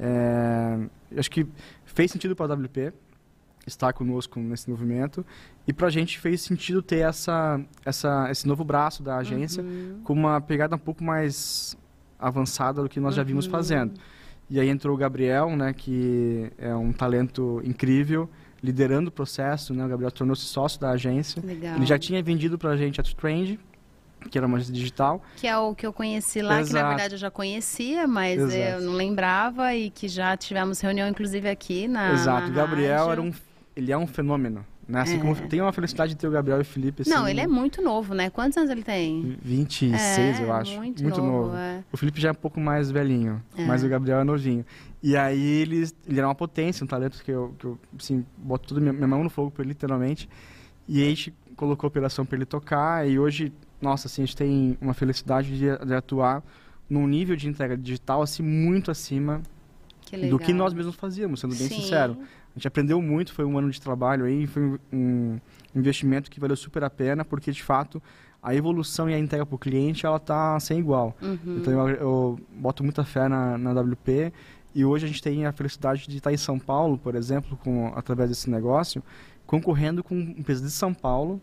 [0.00, 0.78] É,
[1.16, 1.46] acho que
[1.84, 2.92] fez sentido para a WP,
[3.66, 5.26] estar conosco nesse movimento.
[5.66, 10.00] E para a gente fez sentido ter essa, essa, esse novo braço da agência uhum.
[10.04, 11.76] com uma pegada um pouco mais
[12.18, 13.16] avançada do que nós uhum.
[13.16, 13.52] já vimos uhum.
[13.52, 13.92] fazendo.
[14.50, 18.28] E aí entrou o Gabriel, né, que é um talento incrível,
[18.62, 19.74] liderando o processo.
[19.74, 21.42] Né, o Gabriel tornou-se sócio da agência.
[21.44, 21.76] Legal.
[21.76, 23.58] Ele já tinha vendido para a gente a Trend,
[24.30, 25.22] que era uma agência digital.
[25.36, 26.68] Que é o que eu conheci lá, Exato.
[26.68, 28.56] que na verdade eu já conhecia, mas Exato.
[28.56, 32.12] eu não lembrava e que já tivemos reunião, inclusive, aqui na.
[32.12, 32.46] Exato.
[32.46, 33.12] Na o Gabriel rádio.
[33.12, 33.32] era um
[33.76, 35.02] ele é um fenômeno Né?
[35.02, 35.18] Assim É.
[35.18, 37.02] como tenho uma felicidade de ter o Gabriel e o Felipe.
[37.02, 38.30] Assim, Não, ele é muito novo, né?
[38.30, 39.36] Quantos anos ele tem?
[39.42, 40.76] 26, É, eu acho.
[40.78, 41.56] muito Muito, novo, novo.
[41.56, 41.84] é.
[41.92, 43.66] O Felipe já é um pouco mais velhinho, É.
[43.66, 44.64] mas o Gabriel é novinho.
[45.02, 48.68] E aí ele, ele era uma potência, um talento que eu, que eu assim, boto
[48.68, 50.26] toda minha, minha mão no fogo ele, literalmente.
[50.88, 54.36] E a gente colocou a operação para ele tocar e hoje, nossa, assim, a gente
[54.36, 56.42] tem uma felicidade de, de atuar
[56.88, 59.42] num nível de entrega digital assim muito acima
[60.00, 61.82] Que do que nós mesmos fazíamos, sendo bem Sim.
[61.82, 62.16] sincero.
[62.58, 65.38] A gente aprendeu muito, foi um ano de trabalho aí, foi um-
[65.76, 68.02] investimento que valeu super a pena, porque de fato
[68.42, 71.16] a evolução e a entrega para o cliente ela tá sem igual.
[71.22, 71.58] Uhum.
[71.58, 74.32] Então eu, eu boto muita fé na, na WP
[74.74, 77.92] e hoje a gente tem a felicidade de estar em São Paulo, por exemplo, com,
[77.94, 79.04] através desse negócio,
[79.46, 81.40] concorrendo com empresas de São Paulo,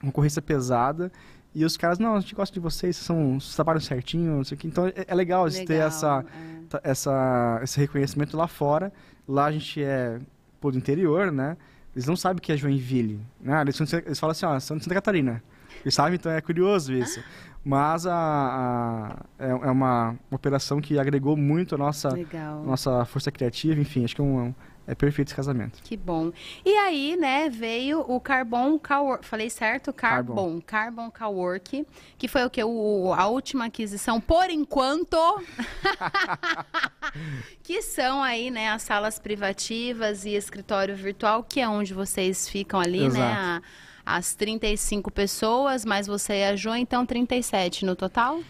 [0.00, 1.12] concorrência pesada.
[1.54, 4.44] E os caras, não, a gente gosta de vocês, vocês, são, vocês trabalham certinho, não
[4.44, 4.66] sei o que.
[4.66, 6.24] Então é, é legal, de ter Legal, essa,
[6.72, 6.90] é.
[6.90, 8.90] essa, esse reconhecimento lá fora.
[9.26, 10.18] Lá a gente é
[10.60, 11.56] pô, do interior, né?
[11.94, 13.20] Eles não sabem o que é Joinville.
[13.40, 13.60] Né?
[13.62, 15.42] Eles, eles falam assim, ó, são de Santa Catarina.
[15.82, 17.22] Eles sabem, então é curioso isso.
[17.64, 22.62] Mas a, a- é, é uma operação que agregou muito a nossa, Legal.
[22.64, 24.54] nossa força criativa, enfim, acho que é, um,
[24.90, 25.78] é perfeito esse casamento.
[25.84, 26.32] Que bom.
[26.64, 29.24] E aí, né, veio o Carbon Cowork.
[29.26, 29.92] Falei certo?
[29.92, 30.60] Carbon.
[30.62, 31.86] Carbon Cowork.
[32.16, 32.64] Que foi o que?
[32.64, 35.16] O, a última aquisição, por enquanto.
[37.62, 42.80] que são aí, né, as salas privativas e escritório virtual, que é onde vocês ficam
[42.80, 43.06] ali, né?
[43.06, 43.24] Exato.
[43.24, 43.62] a-
[44.10, 48.40] as 35 pessoas, mais você e a Jo, então 37 no total?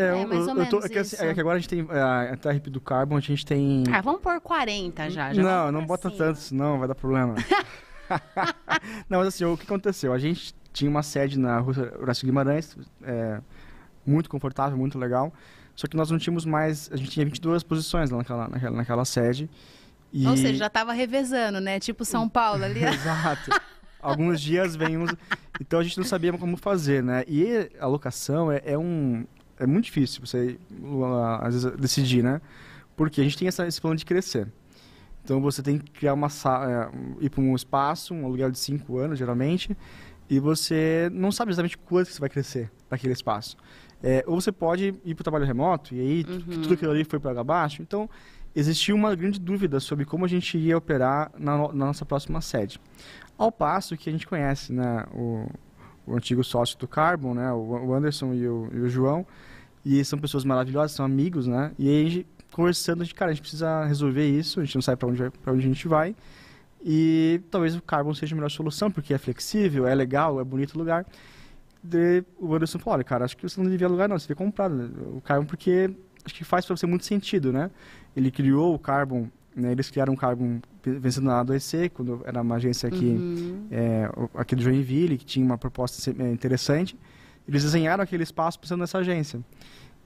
[0.00, 1.68] É, eu- mais ou eu tô- menos é que, assim, é que agora a gente
[1.68, 3.84] tem a, a TRP do Carbon, a gente tem...
[3.92, 5.32] Ah, vamos por 40 já.
[5.32, 6.24] já não, não bota cima.
[6.24, 7.34] tanto, senão vai dar problema.
[9.08, 10.12] não, mas assim, o que aconteceu?
[10.12, 13.40] A gente tinha uma sede na rua Horácio Guimarães, é,
[14.06, 15.32] muito confortável, muito legal.
[15.74, 16.90] Só que nós não tínhamos mais.
[16.92, 19.48] A gente tinha 22 posições lá naquela, naquela, naquela sede.
[20.12, 20.26] E...
[20.26, 21.78] Ou seja, já tava revezando, né?
[21.80, 22.82] Tipo São Paulo ali.
[22.84, 23.50] Exato.
[24.00, 25.14] Alguns dias vem uns.
[25.60, 27.24] Então a gente não sabia como fazer, né?
[27.26, 29.26] E a locação é, é um.
[29.60, 30.58] É muito difícil você,
[31.40, 32.40] às vezes, decidir, né?
[32.96, 34.48] Porque a gente tem essa, esse plano de crescer.
[35.22, 36.90] Então você tem que criar uma sala,
[37.20, 39.76] ir para um espaço, um aluguel de cinco anos, geralmente,
[40.28, 43.56] e você não sabe exatamente quanto que você vai crescer naquele espaço.
[44.02, 46.62] É, ou você pode ir para o trabalho remoto, e aí Uhum.
[46.62, 47.82] tudo aquilo ali foi para abaixo.
[47.82, 48.08] Então,
[48.56, 52.40] existia uma grande dúvida sobre como a gente ia operar na, no- na nossa próxima
[52.40, 52.80] sede.
[53.36, 55.46] Ao passo que a gente conhece né, o,
[56.06, 59.26] o antigo sócio do Carbon, né, o o Anderson e o, e o João,
[59.84, 61.72] e são pessoas maravilhosas, são amigos, né?
[61.78, 64.74] E aí, a gente, conversando, a gente, cara, a gente precisa resolver isso, a gente
[64.74, 66.14] não sabe para onde, vai- pra onde a gente vai,
[66.84, 70.74] e talvez o Carbon seja a melhor solução, porque é flexível, é legal, é bonito
[70.74, 71.06] o lugar.
[71.82, 74.36] Daí o Anderson falou, olha, cara, acho que você não devia alugar não, você devia
[74.36, 75.90] comprar né, o Carbon, porque
[76.24, 77.70] acho que faz para você muito sentido, né?
[78.14, 82.56] Ele criou o Carbon, né, eles criaram o Carbon vencendo na A2C, quando era uma
[82.56, 83.66] agência aqui, Uhum.
[83.70, 86.96] é, aqui do Joinville, que tinha uma proposta é, interessante.
[87.50, 89.40] Eles desenharam aquele espaço pensando nessa agência.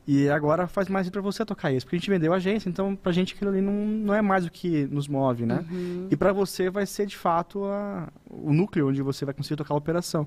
[0.06, 2.94] E agora faz mais para você tocar isso, porque a gente vendeu a agência, então
[2.96, 5.64] pra gente aquilo ali não, não é mais o que nos move, né?
[5.70, 6.08] Uhum.
[6.10, 9.72] E para você vai ser de fato a- o núcleo onde você vai conseguir tocar
[9.72, 10.26] a operação.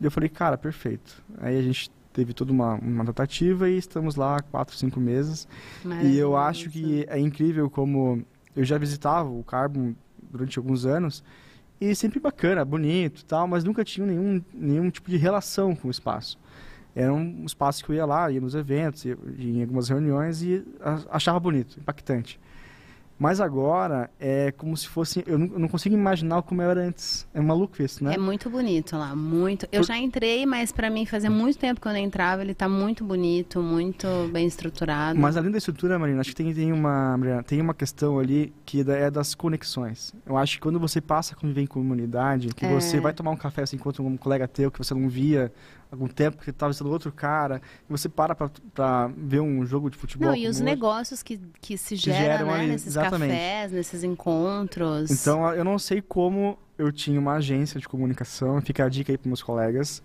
[0.00, 1.22] E eu falei, cara, perfeito.
[1.38, 5.46] Aí a gente teve toda uma, uma tratativa e estamos lá há quatro, cinco meses.
[6.06, 8.22] E eu acho que é incrível como
[8.56, 9.94] eu já visitava o Carbon
[10.30, 11.22] durante alguns anos
[11.90, 15.90] e sempre bacana, bonito tal, mas nunca tinha nenhum, nenhum tipo de relação com o
[15.90, 16.38] espaço.
[16.94, 20.42] Era um espaço que eu ia lá, ia nos eventos, ia, ia em algumas reuniões
[20.42, 20.64] e
[21.10, 22.38] achava bonito, impactante.
[23.22, 25.22] Mas agora é como se fosse.
[25.28, 27.24] Eu não, eu não consigo imaginar como era antes.
[27.32, 28.14] É maluco isso, né?
[28.14, 29.64] É muito bonito lá, muito.
[29.70, 32.42] Eu Por- já entrei, mas pra mim fazia muito tempo que eu não entrava.
[32.42, 35.16] Ele tá muito bonito, muito bem estruturado.
[35.20, 38.52] Mas além da estrutura, Marina, acho que tem, tem, uma, Mariana, tem uma questão ali
[38.66, 40.12] que é da- das conexões.
[40.26, 42.74] Eu acho que quando você passa a conviver em comunidade, que É.
[42.74, 45.52] você vai tomar um café, você encontra um colega teu que você não via
[45.92, 49.96] algum tempo, que estava sendo outro cara, e você para pra ver um jogo de
[49.98, 50.28] futebol.
[50.28, 50.64] Não, e os hoje.
[50.64, 53.30] negócios que, que se geram, geram né, ali, nesses exatamente.
[53.30, 55.10] cafés, nesses encontros.
[55.10, 59.18] Então, eu não sei como eu tinha uma agência de comunicação, fica a dica aí
[59.18, 60.02] para meus colegas,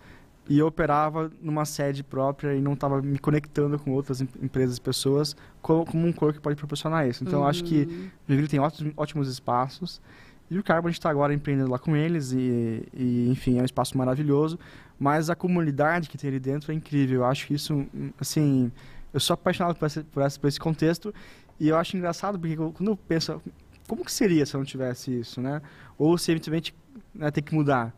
[0.50, 4.78] e eu operava numa sede própria e não estava me conectando com outras em- empresas
[4.78, 7.24] e pessoas como, como um corpo que pode proporcionar isso.
[7.24, 8.08] Então, eu acho que Uhum.
[8.08, 10.02] o Joinville tem ótimos, ótimos espaços,
[10.50, 13.98] e o Carbon está agora empreendendo lá com eles, e, e, enfim, é um espaço
[13.98, 14.58] maravilhoso,
[14.98, 17.22] mas a comunidade que tem ali dentro é incrível.
[17.22, 17.86] Eu acho que isso,
[18.20, 18.72] assim,
[19.14, 21.14] eu sou apaixonado por esse, por esse, por esse contexto,
[21.60, 23.42] e eu acho engraçado porque quando eu penso,
[23.88, 25.62] como que seria se eu não tivesse isso, né?
[25.98, 26.74] Ou se eventualmente
[27.14, 27.94] né, ter que mudar.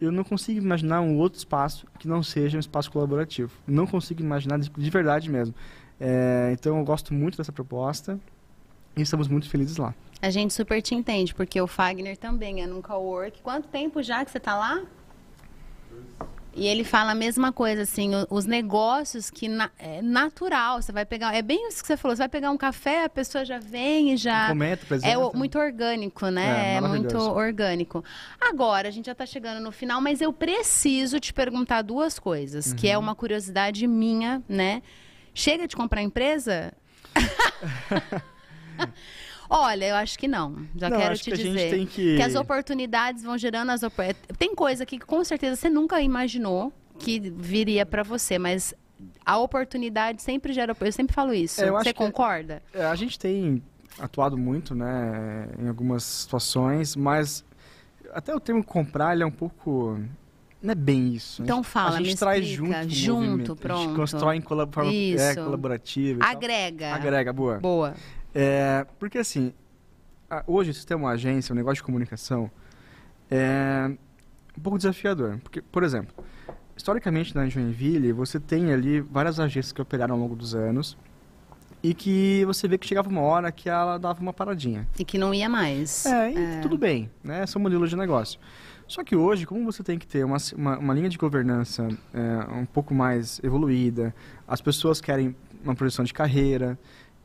[0.00, 3.52] Eu não consigo imaginar um outro espaço que não seja um espaço colaborativo.
[3.66, 5.54] Não consigo imaginar de, de verdade mesmo.
[5.98, 8.18] É, então eu gosto muito dessa proposta
[8.96, 9.94] E estamos muito felizes lá.
[10.22, 13.40] A gente super te entende, porque o Fagner também é num cowork.
[13.42, 14.82] Quanto tempo já que você está lá?
[16.52, 21.06] E ele fala a mesma coisa, assim, os negócios que na, é natural, você vai
[21.06, 23.58] pegar, é bem isso que você falou, você vai pegar um café, a pessoa já
[23.58, 24.48] vem e já...
[24.48, 26.74] Comenta, É o, muito orgânico, né?
[26.74, 28.04] É, é muito orgânico.
[28.40, 32.66] Agora, a gente já está chegando no final, mas eu preciso te perguntar duas coisas,
[32.66, 32.76] uhum.
[32.76, 33.04] que é uhum.
[33.04, 34.82] uma curiosidade minha, né?
[35.32, 36.72] Chega de comprar empresa?
[39.52, 40.64] Olha, eu acho que não.
[40.76, 41.86] Já não, quero te que dizer.
[41.86, 42.16] Que...
[42.16, 42.22] que...
[42.22, 44.38] as oportunidades vão gerando as oportunidades.
[44.38, 48.72] Tem coisa que com certeza você nunca imaginou que viria para você, mas
[49.26, 50.76] a oportunidade sempre gera.
[50.78, 51.62] Eu sempre falo isso.
[51.62, 52.62] É, você concorda?
[52.72, 53.60] É, a gente tem
[53.98, 57.44] atuado muito, né, em algumas situações, mas
[58.12, 59.98] até o termo comprar ele é um pouco
[60.62, 61.42] não é bem isso.
[61.42, 62.82] Então fala, A gente traz explica.
[62.82, 63.80] junto, junto, pronto.
[63.80, 64.70] A gente constrói em colab
[65.18, 66.22] é, colaborativa.
[66.22, 66.94] Agrega.
[66.94, 67.58] Agrega, boa.
[67.58, 67.94] Boa.
[68.34, 69.52] É, porque assim,
[70.46, 72.50] hoje se tem uma agência, um negócio de comunicação,
[73.30, 73.90] é
[74.56, 75.38] um pouco desafiador.
[75.42, 76.14] Porque, por exemplo,
[76.76, 80.96] historicamente na Joinville, você tem ali várias agências que operaram ao longo dos anos
[81.82, 84.86] e que você vê que chegava uma hora que ela dava uma paradinha.
[84.98, 86.04] E que não ia mais.
[86.06, 86.60] É, e é.
[86.60, 87.46] tudo bem, né?
[87.46, 88.38] São modelos de negócio.
[88.86, 92.54] Só que hoje, como você tem que ter uma, uma, uma linha de governança é,
[92.54, 94.12] um pouco mais evoluída,
[94.48, 96.78] as pessoas querem uma projeção de carreira,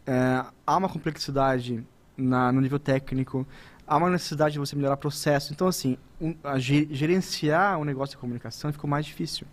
[0.06, 1.84] é, há uma complexidade
[2.18, 3.46] na, no nível técnico,
[3.88, 5.54] há uma necessidade de você melhorar processo.
[5.54, 9.46] Então, assim, um, a, gerenciar um negócio de comunicação ficou mais difícil.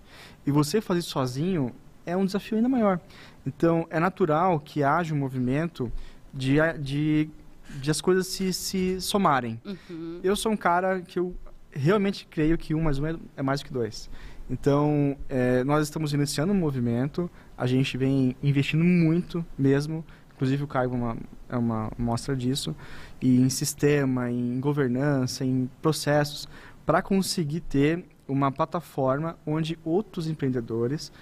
[0.47, 1.73] E você fazer isso sozinho
[2.05, 3.01] é um desafio ainda maior.
[3.47, 5.93] Então, é natural que haja um movimento
[6.33, 7.31] de, de,
[7.81, 9.61] de as coisas se, se somarem.
[9.65, 10.21] Uhum.
[10.23, 11.35] Eu sou um cara que eu
[11.71, 14.11] realmente creio que um mais um é mais do que dois.
[14.51, 20.05] Então, é, nós estamos iniciando um movimento, a gente vem investindo muito mesmo,
[20.43, 21.17] inclusive o Caio é uma,
[21.49, 22.75] é uma mostra disso,
[23.21, 26.49] e em sistema, em governança, em processos,
[26.85, 31.13] para conseguir ter uma plataforma onde outros empreendedores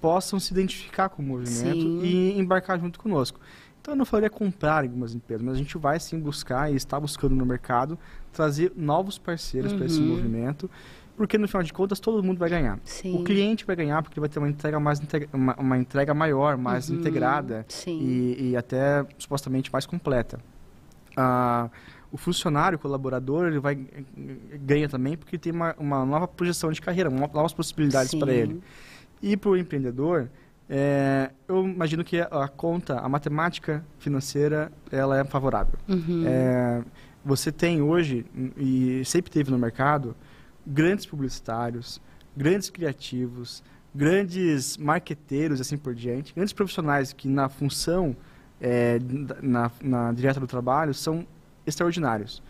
[0.00, 2.02] possam se identificar com o movimento sim.
[2.04, 3.40] e embarcar junto conosco.
[3.80, 7.00] Então, eu não falaria comprar algumas empresas, mas a gente vai sim buscar e está
[7.00, 7.98] buscando no mercado
[8.32, 9.78] trazer novos parceiros uhum.
[9.78, 10.70] para esse movimento,
[11.18, 12.78] porque no final de contas todo mundo vai ganhar.
[12.84, 13.16] Sim.
[13.16, 15.02] O cliente vai ganhar porque vai ter uma entrega mais
[15.32, 17.00] uma, uma entrega maior, mais uhum.
[17.00, 20.38] integrada e, e, até supostamente mais completa.
[21.16, 21.68] Ah,
[22.12, 23.76] o funcionário, o colaborador, ele vai
[24.60, 28.62] ganha também porque tem uma, uma nova projeção de carreira, novas possibilidades para ele.
[29.20, 30.30] E para o empreendedor,
[30.70, 35.74] é, eu imagino que a, a, conta, a matemática financeira, ela é favorável.
[35.88, 36.22] Uhum.
[36.24, 36.82] É,
[37.24, 38.24] você tem hoje,
[38.56, 40.14] e sempre teve no mercado,
[40.68, 42.00] grandes publicitários,
[42.36, 43.62] grandes criativos,
[43.94, 48.14] grandes marqueteiros, assim por diante, grandes profissionais que na função,
[48.60, 48.98] é,
[49.42, 51.26] na, na direta do trabalho, são
[51.66, 52.42] extraordinários.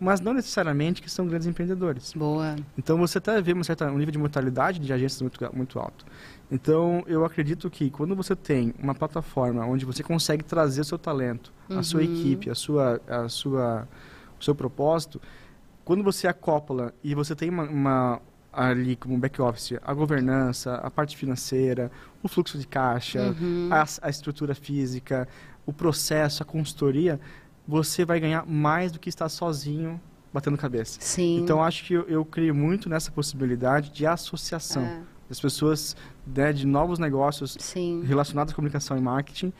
[0.00, 2.12] Mas não necessariamente que são grandes empreendedores.
[2.14, 2.54] Boa.
[2.76, 6.06] Então você até vê uma certa, um nível de mortalidade de agências muito, muito alto.
[6.50, 10.98] Então eu acredito que quando você tem uma plataforma onde você consegue trazer o seu
[10.98, 11.80] talento, uhum.
[11.80, 12.12] a sua uhum.
[12.12, 13.88] equipe, a sua, a sua
[14.40, 15.20] o seu propósito,
[15.88, 18.20] quando você acopla e você tem uma, uma
[18.52, 21.90] ali como back-office a governança, a parte financeira,
[22.22, 23.70] o fluxo de caixa, uhum.
[23.72, 25.26] a, a, estrutura física,
[25.64, 27.18] o processo, a consultoria,
[27.66, 29.98] você vai ganhar mais do que estar sozinho
[30.30, 31.00] batendo cabeça.
[31.00, 31.38] Sim.
[31.38, 35.00] Então, acho que eu, eu creio muito nessa possibilidade de associação é.
[35.26, 38.02] das pessoas né, de novos negócios Sim.
[38.04, 39.54] relacionados à comunicação e marketing,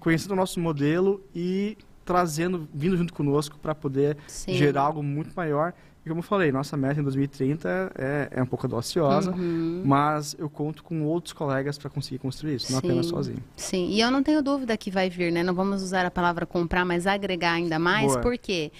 [0.00, 4.54] conhecendo o nosso modelo e trazendo, vindo junto conosco para poder Sim.
[4.54, 5.74] gerar algo muito maior.
[6.04, 9.82] E como eu falei, nossa meta em 2030 é, é um pouco audaciosa, uhum.
[9.84, 12.86] mas eu conto com outros colegas para conseguir construir isso, não Sim.
[12.86, 13.42] apenas sozinho.
[13.56, 15.42] Sim, e eu não tenho dúvida que vai vir, né?
[15.42, 18.20] Não vamos usar a palavra comprar, mas agregar ainda mais, Boa.
[18.20, 18.70] porque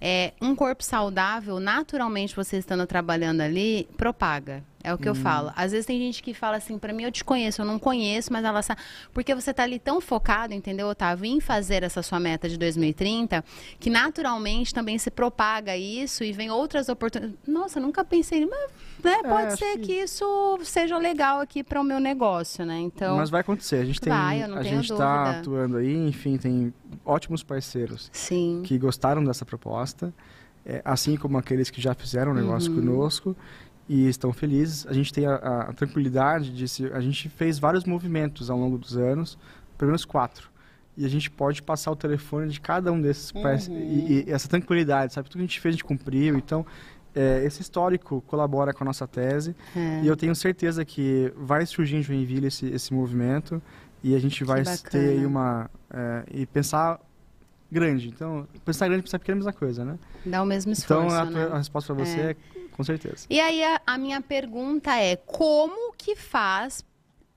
[0.00, 4.62] é, um corpo saudável, naturalmente, você estando trabalhando ali, propaga.
[4.88, 5.12] É o que hum.
[5.12, 5.52] eu falo.
[5.54, 8.32] Às vezes tem gente que fala assim, para mim eu te conheço, eu não conheço,
[8.32, 8.80] mas ela sabe.
[9.12, 13.44] Porque você tá ali tão focado, entendeu, Otávio, em fazer essa sua meta de 2030,
[13.78, 17.38] que naturalmente também se propaga isso e vem outras oportunidades.
[17.46, 18.70] Nossa, nunca pensei, mas
[19.04, 19.86] né, é, pode ser que...
[19.86, 19.92] que...
[19.92, 22.78] isso seja legal aqui para o meu negócio, né?
[22.80, 23.18] Então.
[23.18, 23.76] Mas vai acontecer.
[23.76, 24.10] A gente tem.
[24.10, 26.72] Vai, a gente está atuando aí, enfim, tem
[27.04, 28.62] ótimos parceiros Sim.
[28.64, 30.12] que gostaram dessa proposta.
[30.66, 32.80] É, assim como aqueles que já fizeram negócio uhum.
[32.80, 33.34] conosco
[33.88, 34.86] e estão felizes.
[34.86, 38.76] A gente tem a, a, tranquilidade de se, a gente fez vários movimentos ao longo
[38.76, 39.38] dos anos,
[39.76, 40.50] pelo menos quatro.
[40.96, 43.42] E a gente pode passar o telefone de cada um desses uhum.
[43.68, 45.28] e, e, essa tranquilidade, sabe?
[45.28, 46.36] Tudo que a gente fez, a gente cumpriu.
[46.36, 46.66] Então,
[47.14, 49.54] é, esse histórico colabora com a nossa tese.
[49.74, 50.02] É.
[50.02, 53.62] E eu tenho certeza que vai surgir em Joinville esse, esse movimento
[54.02, 55.70] e a gente vai ter aí uma...
[55.90, 57.00] É, e pensar
[57.70, 58.08] grande.
[58.08, 59.98] Então, pensar grande e pensar pequeno é a mesma coisa, né?
[60.26, 61.48] Dá o mesmo esforço, Então, a, né?
[61.52, 62.36] a resposta para você é.
[62.78, 63.26] Com certeza.
[63.28, 66.84] E aí a, a minha pergunta é: como que faz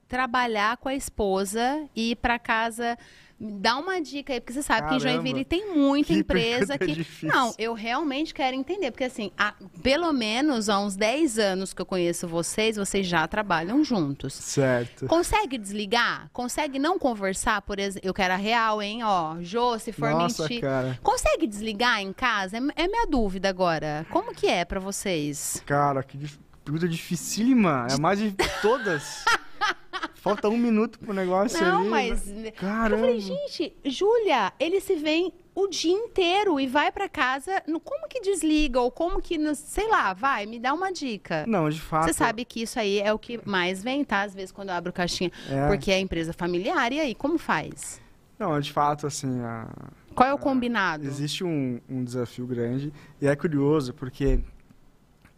[0.06, 2.96] trabalhar com a esposa e ir para casa?
[3.44, 6.78] Dá uma dica aí, porque você sabe que em Caramba, Joinville tem muita que empresa
[6.78, 6.92] que.
[6.92, 7.28] difícil.
[7.28, 11.82] Não, eu realmente quero entender, porque assim, há, pelo menos há uns 10 anos que
[11.82, 14.32] eu conheço vocês, vocês já trabalham juntos.
[14.34, 15.06] Certo.
[15.06, 16.30] Consegue desligar?
[16.32, 18.08] Consegue não conversar, por exemplo?
[18.08, 19.02] Eu quero a real, hein?
[19.02, 20.60] Ó, Jô, se for Nossa, mentir.
[20.60, 20.98] cara.
[21.02, 22.56] Consegue desligar em casa?
[22.58, 24.06] É, é minha dúvida agora.
[24.10, 25.62] Como que é pra vocês?
[25.66, 27.88] Cara, que dif- pergunta dificílima.
[27.90, 28.32] É a mais de
[28.62, 29.24] todas.
[30.14, 31.88] Falta um minuto pro negócio Não, ali.
[31.88, 32.24] mas.
[32.56, 32.94] Caramba.
[32.94, 37.62] Eu falei, gente, Júlia, ele se vem o dia inteiro e vai pra casa.
[37.66, 38.80] no- Como que desliga?
[38.80, 39.36] Ou como que.
[39.54, 41.44] Sei lá, vai, me dá uma dica.
[41.46, 42.06] Não, de fato.
[42.06, 44.22] Você sabe que isso aí é o que mais vem, tá?
[44.22, 45.30] Às vezes quando eu abro caixinha.
[45.50, 45.66] É.
[45.68, 46.92] Porque é empresa familiar.
[46.92, 48.00] E aí, como faz?
[48.38, 49.68] Não, de fato, assim, a-
[50.14, 51.04] Qual é o combinado?
[51.06, 52.92] existe um, um desafio grande.
[53.20, 54.40] E é curioso, porque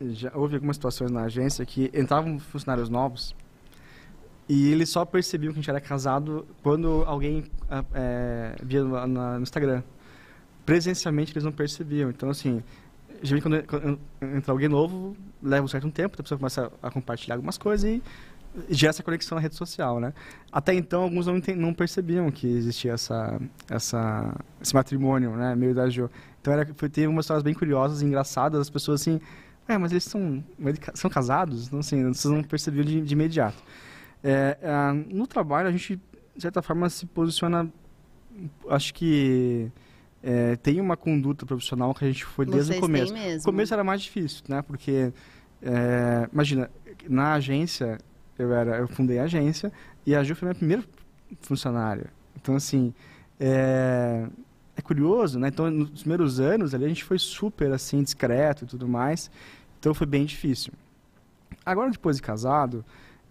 [0.00, 3.34] já houve algumas situações na agência que entravam funcionários novos
[4.48, 7.44] e eles só percebiam que a gente era casado quando alguém
[7.94, 9.82] é, via no, no Instagram.
[10.66, 12.10] Presencialmente eles não percebiam.
[12.10, 12.62] Então, assim,
[13.22, 17.36] geralmente quando, quando entra alguém novo, leva um certo tempo, a pessoa começa a compartilhar
[17.36, 18.02] algumas coisas e
[18.68, 20.12] gera essa conexão na rede social, né?
[20.52, 25.54] Até então, alguns não, não percebiam que existia essa, essa, esse matrimônio, né?
[25.56, 26.10] Meio da Jo.
[26.40, 28.60] Então, era, foi, teve umas histórias bem curiosas engraçadas.
[28.60, 29.20] As pessoas assim,
[29.66, 30.44] é, mas eles são,
[30.94, 31.66] são casados?
[31.66, 33.62] Então, assim, vocês não percebiam de, de imediato.
[34.24, 36.00] É, ah, no trabalho, a gente,
[36.34, 37.70] de certa forma, se posiciona,
[38.70, 39.70] acho que
[40.22, 43.12] é, tem uma conduta profissional que a gente foi desde Vocês o começo.
[43.12, 44.62] No começo era mais difícil, né?
[44.62, 45.12] Porque,
[45.62, 46.70] é, imagina,
[47.06, 47.98] na agência,
[48.38, 49.70] eu era, eu fundei a agência
[50.06, 50.82] e a Ju foi minha primeira
[51.42, 52.06] funcionária.
[52.40, 52.94] Então, assim,
[53.38, 54.26] é,
[54.74, 55.48] é curioso, né?
[55.48, 59.30] Então, nos primeiros anos ali a gente foi super, assim, discreto e tudo mais.
[59.78, 60.72] Então, foi bem difícil.
[61.66, 62.82] Agora, depois de casado,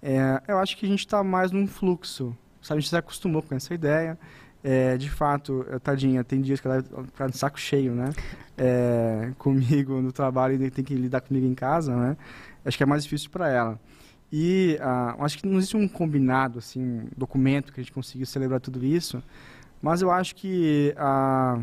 [0.03, 2.79] é, eu acho que a gente está mais num fluxo, sabe?
[2.79, 4.19] A gente se acostumou com essa ideia.
[4.61, 8.11] É, de fato, tadinha, tem dias que ela fica de saco cheio, né?
[8.57, 12.17] É, comigo no trabalho e tem que lidar comigo em casa, né?
[12.65, 13.79] Acho que é mais difícil para ela.
[14.31, 18.25] E ah, acho que não existe um combinado, assim, um documento que a gente consiga
[18.25, 19.23] celebrar tudo isso.
[19.81, 21.59] Mas eu acho que a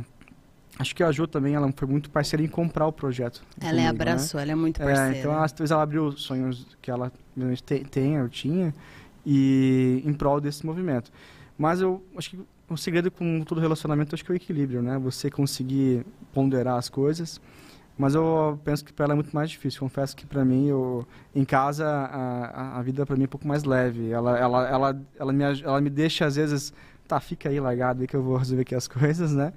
[0.79, 3.43] acho que a Jo também ela foi muito parceira em comprar o projeto.
[3.61, 4.13] Ela é comigo, né?
[4.13, 5.15] abraçou, ela é muito parceira.
[5.15, 8.75] É, então ela, talvez ela abriu os sonhos que ela realmente te- tem, eu tinha,
[9.25, 11.11] e em prol desse movimento.
[11.59, 14.99] Mas eu acho que o segredo com todo relacionamento acho que é o equilíbrio, né?
[14.99, 17.41] Você conseguir ponderar as coisas.
[17.99, 19.81] Mas eu penso que para ela é muito mais difícil.
[19.81, 23.47] Confesso que para mim, eu, em casa, a, a- vida para mim é um pouco
[23.47, 24.11] mais leve.
[24.11, 26.73] Ela, ela, ela, ela, me, ela me deixa às vezes,
[27.07, 29.53] tá, fica aí largado aí que eu vou resolver aqui as coisas, né?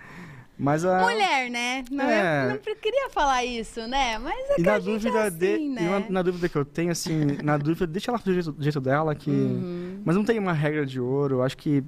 [0.63, 1.83] Mas a Mulher, né?
[1.91, 2.47] Não, É.
[2.47, 4.17] não queria falar isso, né?
[4.17, 5.81] Mas é E que na gente dúvida, é assim, de, né?
[5.81, 8.63] e na, na dúvida que eu tenho, assim, na dúvida, deixa ela do jeito, do
[8.63, 9.29] jeito dela, que...
[9.29, 10.01] Uhum.
[10.05, 11.83] Mas não tem uma regra de ouro, eu acho que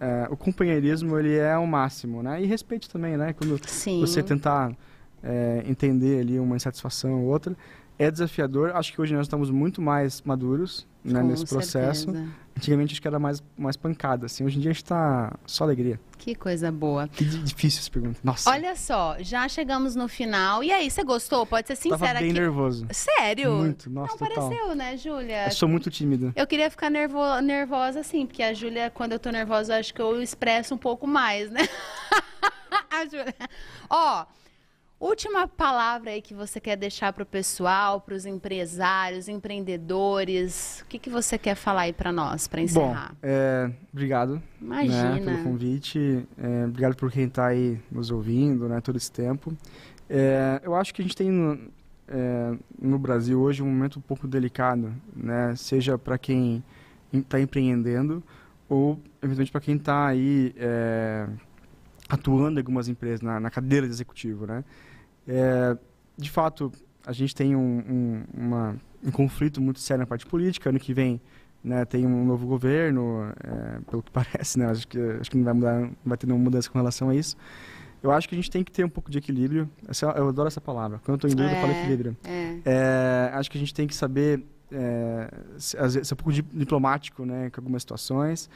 [0.00, 2.42] é, o companheirismo, ele é o máximo, né?
[2.42, 3.32] E respeito também, né?
[3.32, 4.00] Quando Sim.
[4.00, 4.72] você tentar
[5.22, 7.56] é, entender ali uma insatisfação ou outra,
[7.96, 8.72] é desafiador.
[8.74, 12.04] Acho que hoje nós estamos muito mais maduros né, nesse processo.
[12.12, 12.28] certeza.
[12.56, 14.42] Antigamente acho que era mais, mais pancada, assim.
[14.44, 16.00] Hoje em dia a gente está só alegria.
[16.16, 17.06] Que coisa boa.
[17.06, 18.18] Que di- difícil essa pergunta.
[18.24, 20.64] Nossa, Olha só, já chegamos no final.
[20.64, 21.44] E aí, você gostou?
[21.44, 22.40] Pode ser tava sincera bem aqui.
[22.40, 22.86] nervoso.
[22.90, 23.52] Sério?
[23.56, 24.48] Muito, nossa, Não total.
[24.48, 25.44] pareceu, né, Júlia?
[25.44, 26.32] Eu sou muito tímido.
[26.34, 29.92] Eu queria ficar nervo- nervosa, assim, porque a Júlia, quando eu tô nervosa, eu acho
[29.92, 31.60] que eu expresso um pouco mais, né?
[32.90, 33.34] a Júlia.
[33.90, 34.24] Ó,
[34.98, 40.80] última palavra aí que você quer deixar pro pessoal, pros empresários, empreendedores.
[40.82, 43.14] O que, que você quer falar aí pra nós, Bom, encerrar?
[43.22, 45.20] é, obrigado né, Imagina.
[45.20, 46.26] pelo convite.
[46.38, 49.56] É, obrigado por quem está aí nos ouvindo né, todo esse tempo.
[50.08, 51.58] É, eu acho que a gente tem no,
[52.08, 55.54] é, no Brasil hoje um momento um pouco delicado, né?
[55.56, 56.62] seja para quem
[57.12, 58.22] está empreendendo
[58.68, 61.26] ou, eventualmente, para quem está aí é,
[62.08, 64.46] atuando em algumas empresas, na, na cadeira de executivo.
[64.46, 64.64] Né?
[65.26, 65.76] É,
[66.16, 66.72] de fato,
[67.06, 70.68] a gente tem um, um, uma, um conflito muito sério na parte política.
[70.70, 71.20] Ano que vem
[71.64, 75.44] né, tem um novo governo, é, pelo que parece, né, acho que acho que não
[75.44, 77.36] vai mudar, não vai ter nenhuma mudança com relação a isso.
[78.02, 79.68] Eu acho que a gente tem que ter um pouco de equilíbrio.
[79.88, 81.00] Essa, eu adoro essa palavra.
[81.04, 81.80] Quando eu estou em dúvida, eu falo É.
[81.80, 82.16] equilíbrio.
[82.24, 82.58] É.
[82.64, 85.28] É, acho que a gente tem que saber é,
[85.58, 88.48] ser um pouco di- diplomático, né, com algumas situações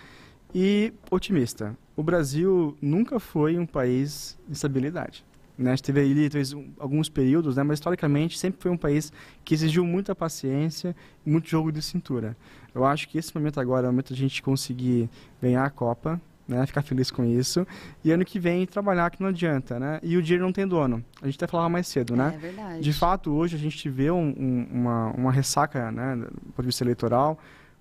[0.55, 1.77] e otimista.
[1.97, 5.25] O Brasil nunca foi um país de estabilidade.
[5.59, 5.73] Né?
[5.73, 9.13] A gente teve ali talvez, um- alguns períodos, né, mas historicamente sempre foi um país
[9.45, 10.97] que exigiu muita paciência
[11.27, 12.35] e muito jogo de cintura.
[12.75, 15.11] Eu acho que esse momento agora é o momento de a gente conseguir
[15.43, 16.65] ganhar a Copa, né?
[16.67, 17.67] Ficar feliz com isso.
[18.05, 20.01] E ano que vem trabalhar que não adianta, né?
[20.03, 21.05] E o dinheiro não tem dono.
[21.21, 22.33] A gente até falava mais cedo, né?
[22.35, 22.81] É verdade.
[22.81, 26.17] De fato, hoje a gente vê um, um, uma, uma ressaca, né?
[26.17, 27.39] Do ponto de vista eleitoral,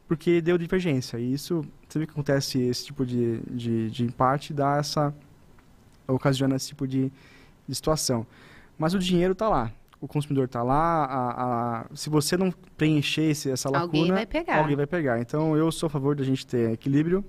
[0.10, 1.20] porque deu divergência.
[1.20, 5.14] E isso, sempre que acontece esse tipo de, de, de empate, dá essa...
[6.08, 7.12] ocasiona esse tipo de,
[7.68, 8.26] de situação.
[8.78, 13.24] Mas o dinheiro está lá o consumidor está lá, a, a, se você não preencher
[13.24, 14.60] esse, essa lacuna, alguém vai pegar.
[14.60, 15.20] Alguém vai pegar.
[15.20, 17.24] Então, eu sou a favor da gente ter equilíbrio,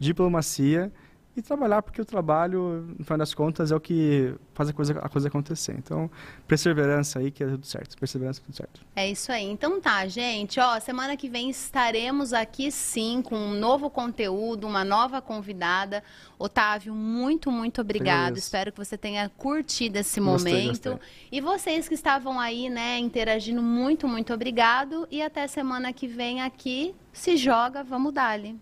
[0.00, 0.92] diplomacia
[1.38, 4.98] e trabalhar, porque o trabalho, no final das contas, é o que faz a coisa,
[4.98, 5.74] a coisa acontecer.
[5.78, 6.10] Então,
[6.46, 7.96] perseverança aí que é tudo certo.
[7.96, 8.80] Perseverança, tudo certo.
[8.94, 9.44] É isso aí.
[9.44, 10.58] Então tá, gente.
[10.60, 16.02] Ó, semana que vem estaremos aqui sim com um novo conteúdo, uma nova convidada.
[16.38, 18.36] Otávio, muito, muito obrigado.
[18.36, 20.90] Espero que você tenha curtido esse gostei, momento.
[20.90, 21.08] Gostei.
[21.32, 25.06] E vocês que estavam aí, né, interagindo, muito, muito obrigado.
[25.10, 26.94] E até semana que vem aqui.
[27.12, 28.56] Se joga, vamos dar-lhe.